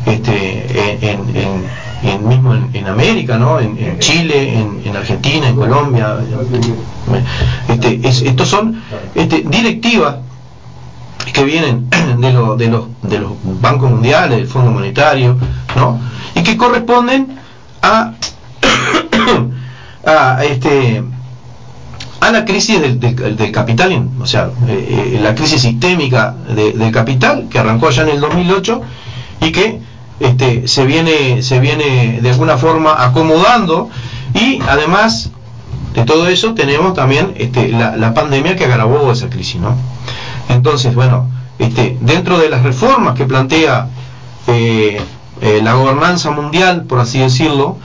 este, 0.06 1.10
en, 1.10 1.64
en, 2.02 2.28
mismo 2.28 2.54
en, 2.54 2.86
América, 2.86 3.38
¿no? 3.38 3.58
en, 3.60 3.98
Chile, 3.98 4.58
en, 4.84 4.96
Argentina, 4.96 5.48
en 5.48 5.56
Colombia. 5.56 6.16
Este, 7.68 8.00
estos 8.28 8.48
son 8.48 8.80
este, 9.14 9.42
directivas 9.46 10.16
que 11.32 11.44
vienen 11.44 11.88
de, 12.18 12.32
lo, 12.32 12.56
de, 12.56 12.68
los, 12.68 12.84
de 13.02 13.18
los 13.18 13.32
bancos 13.60 13.90
mundiales, 13.90 14.38
del 14.38 14.46
Fondo 14.46 14.70
Monetario, 14.70 15.36
¿no? 15.76 15.98
y 16.34 16.42
que 16.42 16.56
corresponden 16.56 17.38
a, 17.82 18.12
a 20.06 20.44
este 20.44 21.02
a 22.24 22.32
la 22.32 22.46
crisis 22.46 22.80
del, 22.80 22.98
del, 22.98 23.52
capital, 23.52 24.08
o 24.18 24.24
sea, 24.24 24.48
eh, 24.66 25.12
eh, 25.14 25.20
la 25.22 25.34
crisis 25.34 25.60
sistémica 25.60 26.34
del 26.48 26.90
capital 26.90 27.48
que 27.50 27.58
arrancó 27.58 27.88
allá 27.88 28.04
en 28.04 28.08
el 28.08 28.20
2008 28.20 28.80
y 29.42 29.52
que 29.52 29.80
este, 30.20 30.66
se, 30.66 30.86
viene, 30.86 31.42
se 31.42 31.60
viene 31.60 32.20
de 32.22 32.30
alguna 32.30 32.56
forma 32.56 33.04
acomodando 33.04 33.90
y 34.32 34.58
además 34.66 35.32
de 35.92 36.04
todo 36.04 36.26
eso 36.28 36.54
tenemos 36.54 36.94
también 36.94 37.34
este, 37.36 37.68
la, 37.68 38.14
pandemia 38.14 38.56
que 38.56 38.64
agravó 38.64 39.12
esa 39.12 39.28
crisis. 39.28 39.60
¿no? 39.60 39.76
Entonces, 40.48 40.94
bueno, 40.94 41.28
este, 41.58 41.98
dentro 42.00 42.38
de 42.38 42.48
las 42.48 42.62
reformas 42.62 43.16
que 43.16 43.26
plantea 43.26 43.88
eh, 44.46 44.98
la 45.62 45.74
gobernanza 45.74 46.30
mundial, 46.30 46.84
por 46.84 47.00
así 47.00 47.18
decirlo, 47.18 47.76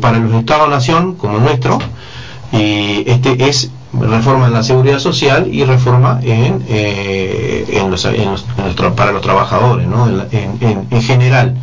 para 0.00 0.18
los 0.18 0.32
Estados-nación 0.32 1.16
como 1.16 1.38
nuestro, 1.38 1.78
y 2.52 3.04
este 3.08 3.48
es 3.48 3.70
reforma 3.92 4.46
en 4.46 4.52
la 4.52 4.62
seguridad 4.62 4.98
social 4.98 5.48
y 5.52 5.64
reforma 5.64 6.20
en, 6.22 6.64
eh, 6.68 7.64
en, 7.72 7.90
los, 7.90 8.06
para 8.96 9.12
los 9.12 9.22
trabajadores 9.22 9.86
¿no? 9.86 10.08
en, 10.08 10.86
en, 10.90 11.02
general. 11.02 11.56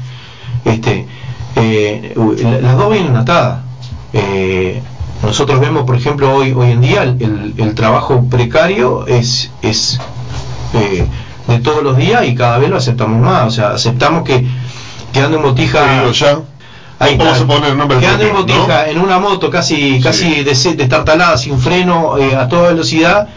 Este 0.66 1.08
eh, 1.56 2.14
las 2.62 2.78
dos 2.78 2.92
vienen 2.92 3.16
atadas. 3.16 3.60
Eh, 4.14 4.82
nosotros 5.24 5.60
vemos 5.60 5.84
por 5.84 5.96
ejemplo 5.96 6.34
hoy 6.34 6.54
hoy 6.54 6.72
en 6.72 6.82
día 6.82 7.04
el, 7.04 7.54
el, 7.58 7.76
trabajo 7.76 8.26
precario 8.30 9.08
es 9.08 9.52
es 9.62 10.00
de 10.74 11.60
todos 11.60 11.82
los 11.84 11.98
días 11.98 12.26
y 12.28 12.36
cada 12.36 12.58
vez 12.58 12.70
lo 12.70 12.78
aceptamos 12.78 13.20
más. 13.22 13.48
O 13.48 13.52
sea 13.52 13.70
aceptamos 13.72 14.24
que 14.24 14.46
quedando 15.14 15.38
en 15.38 15.44
botija 15.44 16.04
Ahí 17.00 17.14
el 17.14 17.78
nombre 17.78 18.00
que 18.00 18.08
anda 18.08 18.26
en 18.26 18.34
botija 18.34 18.90
en 18.90 19.00
una 19.00 19.20
moto 19.20 19.52
casi 19.52 20.02
casi 20.02 20.44
destartalada, 20.44 21.38
sin 21.38 21.60
freno, 21.60 22.18
eh, 22.18 22.36
a 22.36 22.48
toda 22.48 22.70
velocidad, 22.70 23.28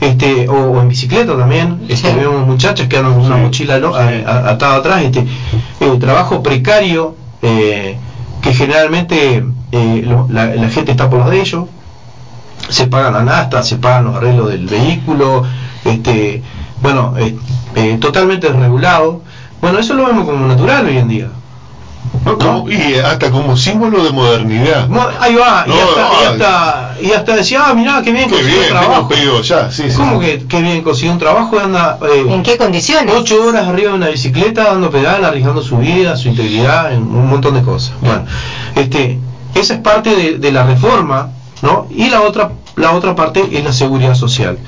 este, 0.00 0.48
o, 0.48 0.80
en 0.80 0.88
bicicleta 0.88 1.36
también, 1.36 1.80
este, 1.88 2.14
vemos 2.14 2.46
muchachas 2.46 2.88
que 2.88 2.96
andan 2.96 3.14
con 3.14 3.26
una 3.26 3.36
mochila 3.36 3.76
atada 3.76 4.76
atrás, 4.76 5.02
este, 5.02 5.26
eh, 5.80 5.96
trabajo 6.00 6.42
precario, 6.42 7.14
eh, 7.42 7.98
que 8.40 8.54
generalmente 8.54 9.44
la, 9.70 10.70
gente 10.70 10.92
está 10.92 11.10
por 11.10 11.18
los 11.18 11.30
de 11.30 11.40
ellos, 11.42 11.66
se 12.70 12.86
pagan 12.86 13.12
la 13.12 13.22
nasta, 13.22 13.62
se 13.62 13.76
pagan 13.76 14.04
los 14.04 14.16
arreglos 14.16 14.48
del 14.48 14.66
vehículo, 14.66 15.44
este, 15.84 16.42
bueno, 16.80 17.14
totalmente 18.00 18.50
desregulado. 18.50 19.20
Bueno, 19.60 19.78
eso 19.78 19.92
lo 19.92 20.06
vemos 20.06 20.24
como 20.24 20.46
natural 20.46 20.86
hoy 20.86 20.96
en 20.96 21.08
día 21.08 21.28
y 22.68 22.94
hasta 22.94 23.30
como 23.30 23.56
símbolo 23.56 24.04
de 24.04 24.10
modernidad. 24.10 24.88
ahí 25.20 25.34
va, 25.34 25.64
y, 25.66 26.26
hasta, 26.26 26.96
y, 27.00 27.12
hasta, 27.12 27.36
decía, 27.36 27.64
ah, 27.66 27.74
mirá, 27.74 28.02
qué 28.02 28.12
bien 28.12 28.28
consiguió 28.28 28.60
un 28.60 28.68
trabajo. 28.68 29.42
Ya, 29.42 29.70
sí, 29.70 29.84
¿Cómo 29.96 30.20
que 30.20 30.46
qué 30.46 30.60
bien 30.60 30.82
consiguió 30.82 31.12
un 31.12 31.18
trabajo? 31.18 31.58
Anda, 31.58 31.98
eh, 32.02 32.26
¿En 32.28 32.42
qué 32.42 32.56
condiciones? 32.56 33.14
Ocho 33.14 33.42
horas 33.44 33.66
arriba 33.66 33.90
de 33.90 33.96
una 33.96 34.08
bicicleta, 34.08 34.64
dando 34.64 34.90
pedal, 34.90 35.24
arriesgando 35.24 35.62
su 35.62 35.78
vida, 35.78 36.16
su 36.16 36.28
integridad, 36.28 36.92
en 36.92 37.02
un 37.02 37.28
montón 37.28 37.54
de 37.54 37.62
cosas. 37.62 37.94
Bueno, 38.00 38.24
este, 38.74 39.18
esa 39.54 39.74
es 39.74 39.80
parte 39.80 40.14
de, 40.14 40.38
de 40.38 40.52
la 40.52 40.64
reforma, 40.64 41.30
¿no? 41.62 41.86
Y 41.90 42.10
la 42.10 42.22
otra, 42.22 42.52
la 42.76 42.92
otra 42.92 43.14
parte 43.14 43.48
es 43.50 43.64
la 43.64 43.72
seguridad 43.72 44.14
social. 44.14 44.58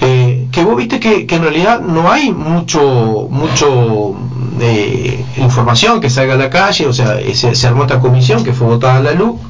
Eh, 0.00 0.48
que 0.50 0.64
vos 0.64 0.76
viste 0.76 1.00
que, 1.00 1.26
en 1.28 1.42
realidad 1.42 1.80
no 1.80 2.10
hay 2.10 2.32
mucho 2.32 3.28
mucho 3.30 4.14
eh, 4.60 5.24
información 5.36 6.00
que 6.00 6.10
salga 6.10 6.34
a 6.34 6.36
la 6.36 6.50
calle, 6.50 6.86
o 6.86 6.92
sea, 6.92 7.18
se, 7.32 7.66
armó 7.66 7.82
esta 7.82 8.00
comisión 8.00 8.44
que 8.44 8.52
fue 8.52 8.66
votada 8.66 8.96
a 8.96 9.02
la 9.02 9.12
luz, 9.12 9.40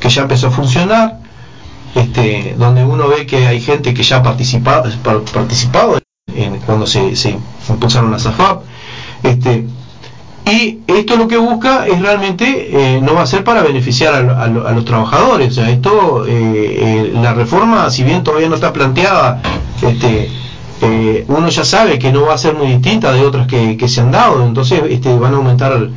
que 0.00 0.08
ya 0.08 0.22
empezó 0.22 0.48
a 0.48 0.50
funcionar, 0.50 1.20
este, 1.94 2.54
donde 2.58 2.84
uno 2.84 3.08
ve 3.08 3.26
que 3.26 3.46
hay 3.46 3.60
gente 3.60 3.94
que 3.94 4.02
ya 4.02 4.16
ha 4.18 4.22
participado, 4.22 4.88
en, 6.34 6.58
cuando 6.60 6.86
se, 6.86 7.14
se 7.16 7.38
impulsaron 7.68 8.10
las 8.10 8.26
AFAP, 8.26 8.62
este, 9.22 9.66
y 10.44 10.80
esto 10.88 11.16
lo 11.16 11.28
que 11.28 11.36
busca 11.36 11.86
es 11.86 12.00
realmente, 12.00 12.96
eh, 12.96 13.00
no 13.00 13.14
va 13.14 13.22
a 13.22 13.26
ser 13.26 13.44
para 13.44 13.62
beneficiar 13.62 14.14
a, 14.14 14.46
los 14.48 14.84
trabajadores. 14.84 15.52
O 15.52 15.54
sea, 15.54 15.70
esto, 15.70 16.26
eh, 16.26 16.32
eh, 16.32 17.12
la 17.14 17.32
reforma, 17.32 17.88
si 17.90 18.02
bien 18.02 18.24
todavía 18.24 18.48
no 18.48 18.56
está 18.56 18.72
planteada, 18.72 19.40
este, 19.82 20.30
uno 21.28 21.48
ya 21.48 21.64
sabe 21.64 21.98
que 21.98 22.12
no 22.12 22.26
va 22.26 22.34
a 22.34 22.38
ser 22.38 22.54
muy 22.54 22.68
distinta 22.68 23.12
de 23.12 23.24
otras 23.24 23.46
que, 23.46 23.88
se 23.88 24.00
han 24.00 24.10
dado. 24.10 24.44
Entonces, 24.44 24.82
este, 24.88 25.16
van 25.16 25.34
a 25.34 25.36
aumentar 25.36 25.88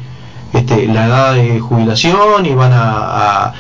este, 0.54 0.88
la 0.88 1.06
edad 1.06 1.34
de 1.34 1.60
jubilación 1.60 2.46
y 2.46 2.54
van 2.54 2.72
a, 2.74 3.54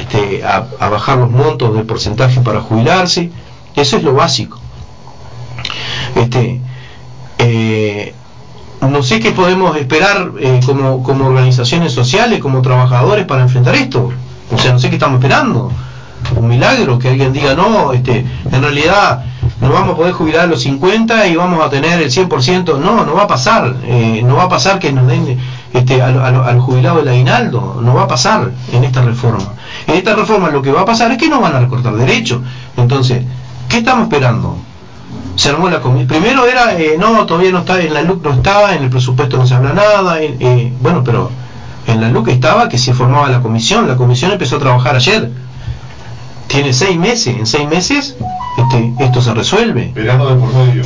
este, 0.00 0.42
a, 0.44 0.88
bajar 0.88 1.18
los 1.18 1.30
montos 1.30 1.74
de 1.74 1.84
porcentaje 1.84 2.40
para 2.40 2.60
jubilarse. 2.60 3.30
Eso 3.76 3.96
es 3.96 4.02
lo 4.02 4.14
básico. 4.14 4.58
Este, 6.16 6.60
no 8.80 9.02
sé 9.02 9.20
qué 9.20 9.32
podemos 9.32 9.76
esperar 9.76 10.32
eh, 10.40 10.60
como 10.64 11.26
organizaciones 11.26 11.92
sociales, 11.92 12.40
como 12.40 12.62
trabajadores 12.62 13.24
para 13.26 13.42
enfrentar 13.42 13.74
esto. 13.74 14.10
O 14.52 14.58
sea, 14.58 14.72
no 14.72 14.78
sé 14.78 14.88
qué 14.88 14.96
estamos 14.96 15.18
esperando. 15.18 15.70
Un 16.36 16.48
milagro 16.48 16.98
que 16.98 17.08
alguien 17.08 17.32
diga, 17.32 17.54
no, 17.54 17.92
este, 17.92 18.24
en 18.50 18.62
realidad 18.62 19.24
nos 19.60 19.72
vamos 19.72 19.94
a 19.94 19.96
poder 19.96 20.12
jubilar 20.12 20.42
a 20.42 20.46
los 20.46 20.62
50 20.62 21.26
y 21.26 21.36
vamos 21.36 21.64
a 21.64 21.68
tener 21.68 22.00
el 22.00 22.10
100%. 22.10 22.78
No, 22.78 23.04
no 23.04 23.14
va 23.14 23.22
a 23.22 23.26
pasar. 23.26 23.74
Eh, 23.84 24.22
no 24.24 24.36
va 24.36 24.44
a 24.44 24.48
pasar 24.48 24.78
que 24.78 24.92
nos 24.92 25.06
den 25.06 25.38
este, 25.72 26.00
al, 26.00 26.18
al, 26.18 26.60
jubilado 26.60 26.98
del 26.98 27.08
aguinaldo. 27.08 27.80
No 27.82 27.94
va 27.94 28.02
a 28.02 28.08
pasar 28.08 28.50
en 28.72 28.84
esta 28.84 29.02
reforma. 29.02 29.52
En 29.86 29.96
esta 29.96 30.14
reforma 30.14 30.50
lo 30.50 30.62
que 30.62 30.72
va 30.72 30.82
a 30.82 30.84
pasar 30.86 31.10
es 31.12 31.18
que 31.18 31.28
no 31.28 31.40
van 31.40 31.54
a 31.54 31.60
recortar 31.60 31.94
derechos. 31.94 32.40
Entonces, 32.76 33.24
¿qué 33.68 33.78
estamos 33.78 34.04
esperando? 34.04 34.56
se 35.36 35.48
armó 35.48 35.70
la 35.70 35.80
comisión. 35.80 36.06
Primero 36.08 36.46
era, 36.46 36.78
eh, 36.78 36.96
no, 36.98 37.24
todavía 37.24 37.50
no 37.50 37.60
está, 37.60 37.80
en 37.80 37.94
la 37.94 38.02
LUC 38.02 38.24
no 38.24 38.32
está, 38.34 38.74
en 38.74 38.84
el 38.84 38.90
presupuesto 38.90 39.38
no 39.38 39.46
se 39.46 39.54
habla 39.54 39.72
nada, 39.72 40.20
eh, 40.20 40.72
bueno, 40.80 41.02
pero 41.02 41.30
en 41.86 42.00
la 42.00 42.10
LUC 42.10 42.28
estaba 42.28 42.68
que 42.68 42.76
se 42.76 42.92
formaba 42.92 43.28
la 43.28 43.40
comisión, 43.40 43.88
la 43.88 43.96
comisión 43.96 44.32
empezó 44.32 44.56
a 44.56 44.58
trabajar 44.58 44.96
ayer. 44.96 45.30
Tiene 46.50 46.72
seis 46.72 46.96
meses, 46.96 47.36
en 47.38 47.46
seis 47.46 47.68
meses 47.68 48.16
este, 48.58 48.92
esto 48.98 49.22
se 49.22 49.32
resuelve. 49.34 49.92
Verano 49.94 50.26
de 50.26 50.34
por 50.34 50.52
medio. 50.52 50.82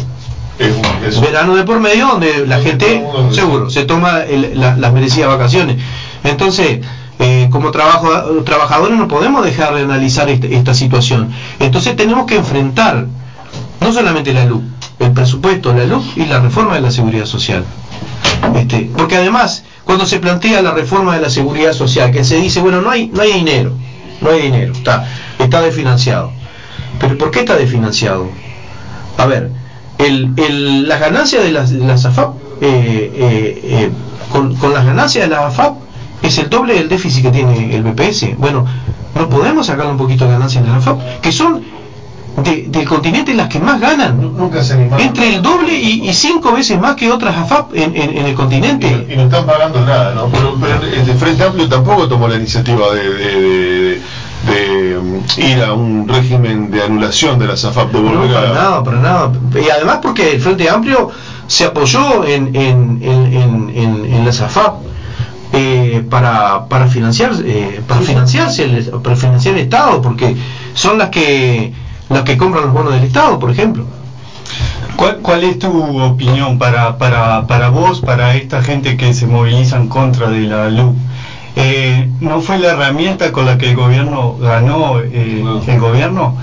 Verano 1.22 1.56
de 1.56 1.64
por 1.64 1.80
medio 1.80 2.06
donde 2.06 2.46
la 2.46 2.60
gente, 2.60 3.02
seguro, 3.30 3.70
se 3.70 3.84
toma 3.84 4.20
las 4.54 4.92
merecidas 4.92 5.30
vacaciones. 5.30 5.78
Entonces, 6.22 6.80
eh, 7.18 7.48
como 7.50 7.70
trabajo, 7.70 8.10
trabajadores 8.44 8.98
no 8.98 9.08
podemos 9.08 9.42
dejar 9.42 9.74
de 9.74 9.82
analizar 9.82 10.28
este, 10.28 10.54
esta 10.54 10.74
situación. 10.74 11.30
Entonces 11.58 11.96
tenemos 11.96 12.26
que 12.26 12.36
enfrentar 12.36 13.06
no 13.80 13.92
solamente 13.92 14.34
la 14.34 14.44
luz, 14.44 14.62
el 14.98 15.12
presupuesto, 15.12 15.72
la 15.72 15.84
luz 15.84 16.04
y 16.16 16.26
la 16.26 16.40
reforma 16.40 16.74
de 16.74 16.82
la 16.82 16.90
seguridad 16.90 17.24
social. 17.24 17.64
Este, 18.54 18.90
porque 18.96 19.16
además, 19.16 19.64
cuando 19.84 20.04
se 20.04 20.18
plantea 20.18 20.60
la 20.60 20.72
reforma 20.72 21.14
de 21.14 21.22
la 21.22 21.30
seguridad 21.30 21.72
social, 21.72 22.10
que 22.10 22.22
se 22.22 22.36
dice, 22.36 22.60
bueno, 22.60 22.82
no 22.82 22.90
hay, 22.90 23.08
no 23.08 23.22
hay 23.22 23.32
dinero, 23.32 23.72
no 24.20 24.30
hay 24.30 24.42
dinero, 24.42 24.72
está, 24.74 25.06
está 25.38 25.60
desfinanciado. 25.62 26.32
Pero 27.00 27.18
¿por 27.18 27.30
qué 27.30 27.40
está 27.40 27.56
desfinanciado? 27.56 28.28
A 29.18 29.26
ver, 29.26 29.50
el, 29.98 30.88
las 30.88 31.00
ganancias 31.00 31.44
de 31.44 31.52
las, 31.52 31.70
de 31.70 31.92
AFAP, 31.92 32.34
eh, 32.60 33.12
eh, 33.14 33.60
eh, 33.64 33.90
con, 34.30 34.54
con, 34.56 34.72
las 34.72 34.84
ganancias 34.84 35.28
de 35.28 35.34
la 35.34 35.46
AFAP, 35.46 35.76
es 36.22 36.38
el 36.38 36.48
doble 36.48 36.74
del 36.74 36.88
déficit 36.88 37.22
que 37.22 37.30
tiene 37.30 37.74
el 37.74 37.82
BPS. 37.82 38.36
Bueno, 38.38 38.66
no 39.14 39.28
podemos 39.28 39.66
sacarle 39.66 39.92
un 39.92 39.98
poquito 39.98 40.24
de 40.24 40.32
ganancias 40.32 40.64
de 40.64 40.70
la 40.70 40.76
AFAP, 40.76 41.20
que 41.20 41.32
son 41.32 41.62
del 42.42 42.88
continente 42.88 43.32
las 43.34 43.48
que 43.48 43.60
más 43.60 43.80
ganan. 43.80 44.20
Nunca 44.20 44.62
se 44.64 44.74
Entre 44.98 45.36
el 45.36 45.42
doble 45.42 45.72
y, 45.72 46.12
cinco 46.12 46.52
veces 46.52 46.80
más 46.80 46.96
que 46.96 47.10
otras 47.10 47.36
AFAP 47.36 47.74
en, 47.74 47.94
en, 47.96 48.26
el 48.26 48.34
continente. 48.34 49.06
Y, 49.08 49.16
no 49.16 49.24
están 49.24 49.46
pagando 49.46 49.84
nada, 49.84 50.14
¿no? 50.14 50.28
Pero, 50.28 50.56
el 50.82 51.16
Frente 51.16 51.44
Amplio 51.44 51.68
tampoco 51.68 52.08
tomó 52.08 52.26
la 52.26 52.36
iniciativa 52.36 52.92
de, 52.92 53.14
de, 53.14 54.02
mm, 54.46 55.40
ir 55.40 55.62
a 55.62 55.72
un 55.72 56.08
régimen 56.08 56.70
de 56.70 56.82
anulación 56.82 57.38
de 57.38 57.46
las 57.46 57.64
AFAP, 57.64 57.92
de 57.92 58.00
volver 58.00 58.28
no, 58.28 58.34
para 58.34 58.48
nada, 58.52 58.84
para 58.84 58.98
nada. 59.00 59.32
Y 59.54 59.70
además 59.70 59.98
porque 60.02 60.32
el 60.32 60.40
Frente 60.40 60.68
Amplio 60.68 61.10
se 61.46 61.64
apoyó 61.64 62.24
en, 62.24 62.54
en, 62.54 63.00
en, 63.02 64.04
en 64.04 64.24
las 64.24 64.40
AFAP. 64.40 64.84
Eh, 65.56 66.04
para, 66.10 66.66
para 66.66 66.88
financiar 66.88 67.30
eh, 67.44 67.80
para 67.86 68.00
financiarse 68.00 68.90
para 69.04 69.14
financiar 69.14 69.54
el 69.54 69.60
Estado 69.60 70.02
porque 70.02 70.34
son 70.74 70.98
las 70.98 71.10
que 71.10 71.72
las 72.08 72.22
que 72.22 72.36
compran 72.36 72.64
los 72.64 72.72
bonos 72.72 72.92
del 72.92 73.04
Estado, 73.04 73.38
por 73.38 73.50
ejemplo. 73.50 73.86
¿Cuál, 74.96 75.18
¿Cuál, 75.18 75.44
es 75.44 75.58
tu 75.58 76.02
opinión 76.02 76.58
para, 76.58 76.98
para, 76.98 77.46
para 77.46 77.68
vos, 77.68 78.00
para 78.00 78.34
esta 78.36 78.62
gente 78.62 78.96
que 78.96 79.14
se 79.14 79.26
moviliza 79.26 79.76
en 79.76 79.88
contra 79.88 80.28
de 80.28 80.40
la 80.40 80.68
luz? 80.70 80.94
Eh, 81.56 82.10
¿No 82.20 82.40
fue 82.40 82.58
la 82.58 82.72
herramienta 82.72 83.30
con 83.30 83.46
la 83.46 83.58
que 83.58 83.70
el 83.70 83.76
gobierno 83.76 84.36
ganó 84.40 85.00
eh, 85.00 85.44
el 85.66 85.80
gobierno? 85.80 86.36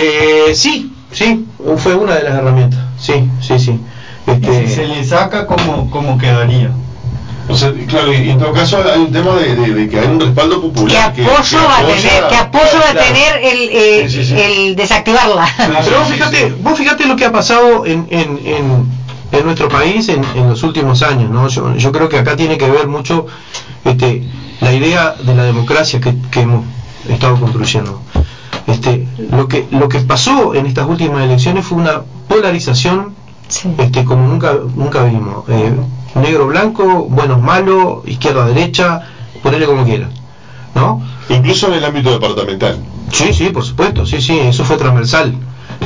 Eh, 0.00 0.54
sí, 0.54 0.92
sí, 1.12 1.46
fue 1.76 1.94
una 1.94 2.14
de 2.16 2.24
las 2.24 2.34
herramientas, 2.34 2.80
sí, 2.98 3.28
sí, 3.40 3.58
sí. 3.58 3.80
Este... 4.26 4.66
si 4.66 4.74
se 4.74 4.86
le 4.86 5.04
saca, 5.04 5.46
¿cómo, 5.46 5.90
cómo 5.90 6.18
quedaría? 6.18 6.70
O 7.48 7.56
sea, 7.56 7.72
claro, 7.86 8.12
y 8.12 8.28
en 8.28 8.38
todo 8.38 8.52
caso 8.52 8.78
hay 8.92 9.00
un 9.00 9.10
tema 9.10 9.34
de, 9.36 9.88
que 9.88 9.98
hay 9.98 10.06
un 10.06 10.20
respaldo 10.20 10.60
popular. 10.60 11.14
¿Qué 11.14 11.22
apoyo 11.24 11.58
va 11.66 11.78
a 11.78 11.86
tener, 11.86 12.28
que 12.28 12.36
apoyo 12.36 12.78
va 12.78 12.90
a 12.90 13.04
tener 13.04 13.36
el, 13.42 13.68
eh, 13.70 14.66
el 14.66 14.76
desactivarla? 14.76 15.48
Pero 15.56 16.00
vos 16.00 16.08
fíjate, 16.08 16.52
vos 16.60 16.76
fíjate 16.76 17.06
lo 17.06 17.16
que 17.16 17.24
ha 17.24 17.32
pasado 17.32 17.86
en, 17.86 18.06
en, 18.10 18.38
en, 18.44 18.97
nuestro 19.44 19.68
país 19.68 20.08
en, 20.08 20.24
en, 20.34 20.48
los 20.48 20.62
últimos 20.62 21.02
años, 21.02 21.30
¿no? 21.30 21.48
Yo, 21.48 21.74
yo, 21.76 21.92
creo 21.92 22.08
que 22.08 22.18
acá 22.18 22.36
tiene 22.36 22.58
que 22.58 22.70
ver 22.70 22.86
mucho 22.86 23.26
este, 23.84 24.24
la 24.60 24.72
idea 24.72 25.14
de 25.14 25.34
la 25.34 25.44
democracia 25.44 26.00
que, 26.00 26.16
que 26.30 26.40
hemos 26.42 26.64
estado 27.08 27.38
construyendo. 27.38 28.00
Este, 28.66 29.08
lo 29.30 29.48
que 29.48 29.66
lo 29.70 29.88
que 29.88 30.00
pasó 30.00 30.54
en 30.54 30.66
estas 30.66 30.86
últimas 30.86 31.24
elecciones 31.24 31.64
fue 31.64 31.78
una 31.78 32.02
polarización 32.28 33.14
este, 33.78 34.04
como 34.04 34.26
nunca 34.26 34.54
nunca 34.74 35.04
vimos. 35.04 35.48
Eh, 35.48 35.72
negro 36.14 36.46
blanco, 36.46 37.06
bueno 37.08 37.38
malo, 37.38 38.02
izquierda 38.06 38.46
derecha, 38.46 39.02
ponerle 39.42 39.66
como 39.66 39.84
quiera, 39.84 40.10
¿no? 40.74 41.02
Incluso 41.28 41.68
en 41.68 41.74
el 41.74 41.84
ámbito 41.84 42.10
departamental. 42.10 42.78
Sí, 43.10 43.32
sí, 43.32 43.50
por 43.50 43.64
supuesto, 43.64 44.04
sí, 44.04 44.20
sí, 44.20 44.38
eso 44.38 44.64
fue 44.64 44.76
transversal, 44.76 45.34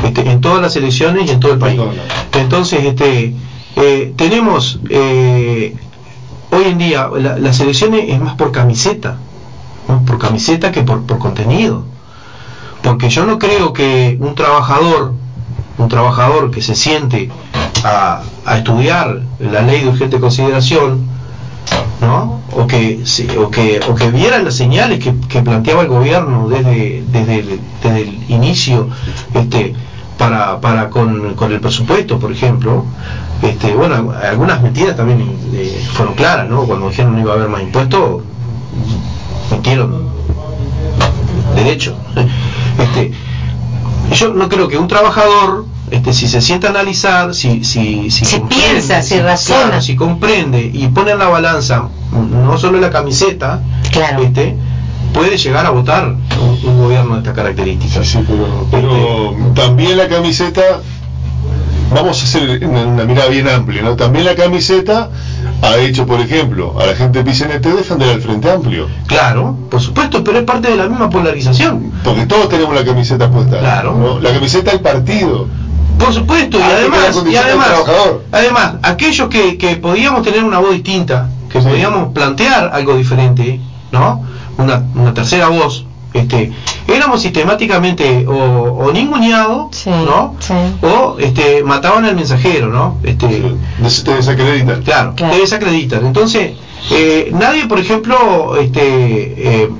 este, 0.05 0.31
en 0.31 0.41
todas 0.41 0.61
las 0.61 0.77
elecciones 0.77 1.27
y 1.27 1.31
en 1.31 1.41
todo 1.41 1.53
el 1.53 1.59
país. 1.59 1.81
Entonces, 2.35 2.85
este, 2.85 3.35
eh, 3.77 4.13
tenemos 4.17 4.81
eh, 4.91 5.75
hoy 6.51 6.65
en 6.67 6.79
día 6.79 7.09
las 7.17 7.61
elecciones 7.61 8.05
es 8.09 8.21
más 8.21 8.35
por 8.37 8.53
camiseta, 8.53 9.17
por 10.07 10.19
camiseta 10.19 10.71
que 10.71 10.83
por, 10.83 11.05
por 11.05 11.19
contenido, 11.19 11.85
porque 12.83 13.09
yo 13.09 13.25
no 13.25 13.39
creo 13.39 13.73
que 13.73 14.17
un 14.21 14.35
trabajador, 14.35 15.15
un 15.79 15.89
trabajador 15.89 16.51
que 16.51 16.61
se 16.61 16.75
siente 16.75 17.31
a, 17.85 18.23
estudiar 18.57 19.23
la 19.39 19.63
ley 19.63 19.83
de 19.83 19.89
urgente 19.89 20.21
consideración, 20.21 21.07
¿no? 22.01 22.41
O 22.53 22.67
que, 22.67 23.03
o 23.39 23.51
que, 23.51 23.81
o 23.89 23.95
que 23.95 24.11
vieran 24.11 24.45
las 24.45 24.55
señales 24.55 24.99
que, 25.03 25.43
planteaba 25.43 25.83
el 25.83 25.89
gobierno 25.89 26.49
desde, 26.49 27.05
desde, 27.11 27.39
el, 27.41 28.25
inicio 28.29 28.89
este, 29.35 29.75
para, 30.19 30.61
para 30.61 30.91
con, 30.91 31.35
con, 31.35 31.53
el 31.53 31.61
presupuesto, 31.61 32.19
por 32.19 32.33
ejemplo. 32.33 32.85
Este, 33.43 33.75
bueno, 33.75 34.13
algunas 34.23 34.63
mentiras 34.63 34.97
también 34.97 35.37
eh, 35.53 35.85
fueron 35.93 36.15
claras, 36.15 36.49
¿no? 36.49 36.65
Cuando 36.65 36.89
dijeron 36.89 37.15
no 37.15 37.21
iba 37.21 37.33
a 37.33 37.35
haber 37.37 37.49
más 37.49 37.63
impuestos, 37.63 38.23
mintieron 39.51 40.09
derecho. 41.55 41.97
Este, 42.79 43.13
yo 44.15 44.33
no 44.33 44.49
creo 44.49 44.67
que 44.67 44.79
un 44.79 44.89
trabajador 44.89 45.67
este, 45.93 46.15
si 46.15 46.27
se 46.27 46.41
siente 46.41 46.67
a 46.67 46.71
analizar, 46.71 47.35
si, 47.35 47.65
si, 47.65 48.11
si, 48.11 48.41
piensa, 48.41 49.03
si 49.03 49.21
razona, 49.21 49.83
si 49.83 49.95
comprende 49.95 50.71
y 50.73 50.89
pone 50.89 51.11
en 51.11 51.19
la 51.19 51.29
balanza 51.29 51.91
no 52.13 52.57
solo 52.57 52.81
la 52.81 52.91
camiseta, 52.91 53.61
este, 54.23 54.57
puede 55.13 55.37
llegar 55.37 55.67
a 55.67 55.71
votar 55.71 56.17
un, 56.41 56.79
gobierno 56.79 57.13
de 57.15 57.19
esta 57.19 57.35
característica. 57.35 58.03
Sí, 58.03 58.19
pero, 58.71 59.33
este, 59.33 59.61
también 59.61 59.99
la 59.99 60.09
camiseta, 60.09 60.63
vamos 61.95 62.23
a 62.23 62.25
hacer 62.25 62.67
una, 62.67 63.05
mirada 63.05 63.29
bien 63.29 63.47
amplia, 63.49 63.83
¿no? 63.83 63.95
También 63.95 64.25
la 64.25 64.35
camiseta 64.35 65.11
ha 65.61 65.77
hecho, 65.77 66.07
por 66.07 66.21
ejemplo, 66.21 66.75
a 66.81 66.87
la 66.87 66.95
gente 66.95 67.23
de 67.23 67.31
PCNT 67.31 67.67
defender 67.67 68.09
al 68.09 68.23
Frente 68.23 68.51
Amplio. 68.51 68.89
Claro, 69.07 69.59
por 69.71 69.81
supuesto, 69.83 70.25
pero 70.25 70.39
es 70.39 70.45
parte 70.45 70.71
de 70.71 70.77
la 70.77 70.89
misma 70.89 71.11
polarización. 71.11 71.93
Porque 72.03 72.25
todos 72.25 72.49
tenemos 72.49 72.75
la 72.75 72.85
camiseta 72.85 73.31
puesta. 73.31 73.59
Claro. 73.59 74.19
La 74.23 74.33
camiseta 74.33 74.71
del 74.71 74.81
partido. 74.81 75.49
Por 76.05 76.13
supuesto, 76.15 76.59
y 76.59 76.63
además, 76.63 77.23
y 77.31 77.37
además, 77.37 77.69
además, 78.33 78.75
aquellos 78.83 79.29
que, 79.29 79.57
que 79.59 79.77
podíamos 79.77 80.23
tener 80.23 80.43
una 80.45 80.59
voz 80.59 80.73
distinta, 80.73 81.29
que 81.51 81.61
podíamos 81.61 82.13
plantear 82.13 82.71
algo 82.73 82.97
diferente, 82.97 83.61
¿no? 83.93 84.23
Una, 84.59 84.83
una 84.95 85.15
tercera 85.15 85.49
voz, 85.49 85.87
este, 86.13 86.53
éramos 86.89 87.23
sistemáticamente 87.23 88.27
o, 88.27 88.33
o 88.35 88.93
ninguneados, 88.93 89.75
Sí, 89.77 89.91
¿no? 89.91 90.35
sí. 90.41 90.55
O 90.83 91.17
este, 91.19 91.63
mataban 91.63 92.05
al 92.05 92.15
mensajero, 92.15 92.69
¿no? 92.69 92.99
Este, 93.03 93.55
Te 94.05 94.15
desacreditan. 94.15 94.83
Claro, 94.83 95.15
Claro. 95.17 95.35
te 95.35 95.41
desacreditan. 95.41 96.05
Entonces, 96.05 96.53
eh, 96.91 97.31
nadie, 97.33 97.67
por 97.67 97.79
ejemplo, 97.79 98.57
este, 98.57 99.63
eh, 99.63 99.71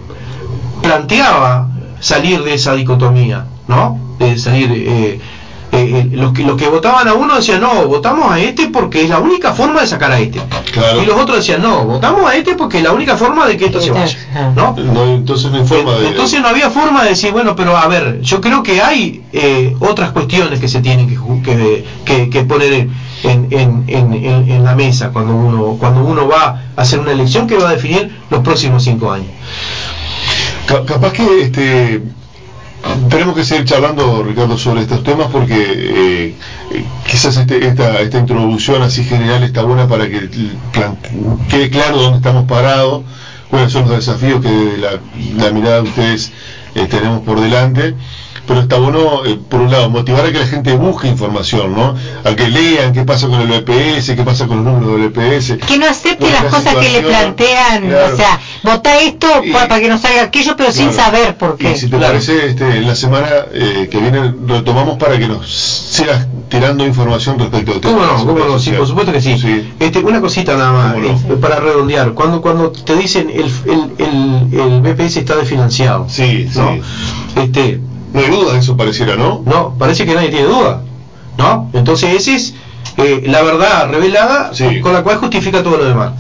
planteaba 0.83 1.69
salir 2.01 2.43
de 2.43 2.55
esa 2.55 2.75
dicotomía, 2.75 3.45
¿no? 3.69 3.99
De 4.19 4.39
salir. 4.39 4.71
eh, 4.73 5.21
eh, 5.73 6.07
eh, 6.13 6.17
los, 6.17 6.33
que, 6.33 6.45
los 6.45 6.57
que 6.57 6.69
votaban 6.69 7.09
a 7.09 7.15
uno 7.15 7.35
decían, 7.35 7.61
no, 7.63 7.87
votamos 7.87 8.31
a 8.31 8.39
este 8.39 8.69
porque 8.69 9.03
es 9.05 9.09
la 9.09 9.19
única 9.19 9.53
forma 9.55 9.81
de 9.81 9.87
sacar 9.87 10.13
a 10.13 10.19
este. 10.21 10.41
Claro. 10.71 11.03
Y 11.03 11.07
los 11.07 11.19
otros 11.19 11.39
decían, 11.39 11.63
no, 11.63 11.85
votamos 11.87 12.31
a 12.31 12.37
este 12.37 12.55
porque 12.55 12.77
es 12.79 12.83
la 12.85 12.93
única 12.93 13.17
forma 13.17 13.47
de 13.47 13.57
que 13.57 13.65
esto 13.67 13.81
se 13.81 13.91
vaya. 13.91 14.17
¿no? 14.55 14.77
No, 14.77 15.05
entonces 15.15 15.51
no 15.51 15.59
hay 15.59 15.67
forma 15.67 15.93
de. 15.95 16.09
Entonces 16.09 16.41
no 16.43 16.49
había 16.49 16.69
forma 16.71 17.03
de 17.05 17.09
decir, 17.11 17.33
bueno, 17.33 17.57
pero 17.57 17.77
a 17.77 17.87
ver, 17.89 18.21
yo 18.21 18.41
creo 18.41 18.63
que 18.63 18.83
hay 18.83 19.23
eh, 19.33 19.75
otras 19.81 20.13
cuestiones 20.13 20.61
que 20.61 20.69
se 20.69 20.81
tienen 20.81 21.09
que, 21.09 21.17
que, 21.43 21.85
que- 22.05 22.29
que 22.31 22.43
poner 22.45 22.73
en, 22.75 22.91
en, 23.51 23.85
en, 23.89 24.13
en- 24.13 24.51
en 24.51 24.65
la 24.65 24.75
mesa 24.75 25.09
cuando 25.11 25.35
uno, 25.35 25.77
cuando 25.81 26.05
uno 26.05 26.29
va 26.29 26.61
a 26.77 26.83
hacer 26.83 26.99
una 26.99 27.13
elección 27.13 27.47
que 27.47 27.57
va 27.57 27.71
a 27.71 27.73
definir 27.73 28.11
los 28.31 28.41
próximos 28.43 28.83
cinco 28.85 29.11
años. 29.11 29.29
Ca- 30.67 30.85
capaz 30.85 31.13
que 31.13 31.43
este 31.43 32.03
tenemos 33.09 33.35
que 33.37 33.45
seguir 33.45 33.65
charlando 33.65 34.23
Ricardo 34.23 34.59
sobre 34.59 34.83
estos 34.83 35.03
temas 35.05 35.29
porque 35.31 35.55
eh, 35.57 36.35
quizás 37.07 37.37
este- 37.37 37.67
esta, 37.67 38.01
esta 38.01 38.19
introducción 38.19 38.83
así 38.83 39.05
general 39.05 39.43
está 39.45 39.63
buena 39.63 39.87
para 39.89 40.09
que 40.09 40.29
quede 41.49 41.71
claro 41.71 41.99
dónde 41.99 42.17
estamos 42.19 42.45
parados 42.47 43.05
cuáles 43.51 43.73
son 43.73 43.83
los 43.89 43.97
desafíos 44.05 44.41
que 44.43 44.79
la, 44.79 44.99
la 45.45 45.51
mirada 45.53 45.77
de 45.83 45.89
ustedes 45.89 46.33
eh, 46.75 46.87
tenemos 46.87 47.21
por 47.23 47.41
delante 47.41 47.95
pero 48.47 48.61
está 48.61 48.77
bueno, 48.77 49.25
eh, 49.25 49.39
por 49.49 49.61
un 49.61 49.71
lado, 49.71 49.89
motivar 49.89 50.27
a 50.27 50.33
que 50.33 50.39
la 50.41 50.47
gente 50.47 50.73
busque 50.75 51.07
información, 51.09 51.75
¿no? 51.75 51.95
A 52.25 52.35
que 52.35 52.49
lean 52.49 52.93
qué 52.93 53.05
pasa 53.05 53.27
con 53.29 53.41
el 53.41 53.47
BPS, 53.49 54.15
qué 54.17 54.23
pasa 54.25 54.47
con 54.47 54.65
los 54.65 54.73
números 54.75 55.01
del 55.01 55.09
BPS. 55.11 55.59
Que 55.67 55.79
no 55.79 55.87
acepte 55.87 56.31
las 56.31 56.45
la 56.45 56.51
cosas 56.51 56.75
que 56.75 56.89
le 56.91 57.03
plantean, 57.03 57.89
Claro. 57.89 58.15
o 58.15 58.17
sea, 58.17 58.41
vota 58.65 58.99
esto 59.01 59.27
Y- 59.45 59.53
para 59.53 59.81
que 59.81 59.89
no 59.89 59.99
salga 59.99 60.23
aquello, 60.23 60.55
pero 60.57 60.73
sin 60.73 60.93
saber 60.93 61.37
por 61.37 61.57
qué. 61.57 61.73
Y 61.73 61.77
si 61.77 61.87
te 61.89 61.97
Claro. 61.97 62.07
parece, 62.15 62.49
este, 62.49 62.65
en 62.79 62.87
la 62.87 62.95
semana 62.95 63.29
eh, 63.53 63.89
que 63.91 63.99
viene 63.99 64.35
retomamos 64.47 64.99
para 64.99 65.19
que 65.19 65.29
nos 65.29 65.49
sigas 65.51 66.27
tirando 66.49 66.85
información 66.85 67.39
respecto 67.39 67.73
a 67.73 67.81
¿Cómo 67.81 68.05
no? 68.05 68.27
¿Cómo 68.27 68.39
no? 68.45 68.59
Sí, 68.59 68.73
por 68.73 68.87
supuesto 68.87 69.13
que 69.13 69.21
sí. 69.23 69.39
Sí. 69.39 69.73
Este, 69.81 70.01
una 70.01 70.21
cosita 70.21 70.55
nada 70.57 70.73
más, 70.73 70.97
eh, 70.97 71.17
para 71.41 71.57
redondear. 71.61 72.13
Cuando 72.13 72.43
cuando 72.43 72.71
te 72.73 72.95
dicen 72.97 73.31
el, 73.31 73.51
el, 73.71 73.93
el, 73.99 74.61
el 74.61 74.81
BPS 74.83 75.21
está 75.21 75.37
desfinanciado, 75.37 76.07
Sí, 76.09 76.49
¿no? 76.55 76.73
sí. 76.75 76.81
Este, 77.41 77.81
No 78.13 78.21
hay 78.21 78.31
duda 78.31 78.53
de 78.55 78.59
eso 78.59 78.77
pareciera, 78.77 79.17
¿no? 79.17 79.43
No, 79.47 79.75
parece 79.79 80.05
que 80.05 80.15
nadie 80.15 80.29
tiene 80.31 80.47
duda, 80.47 80.83
¿no? 81.39 81.71
Entonces 81.73 82.15
esa 82.15 82.33
es 82.37 82.55
eh, 82.99 83.23
la 83.27 83.43
verdad 83.43 83.89
revelada 83.91 84.51
Sí. 84.53 84.81
con 84.81 84.93
la 84.93 85.03
cual 85.03 85.17
justifica 85.19 85.63
todo 85.63 85.79
lo 85.79 85.85
demás. 85.85 86.13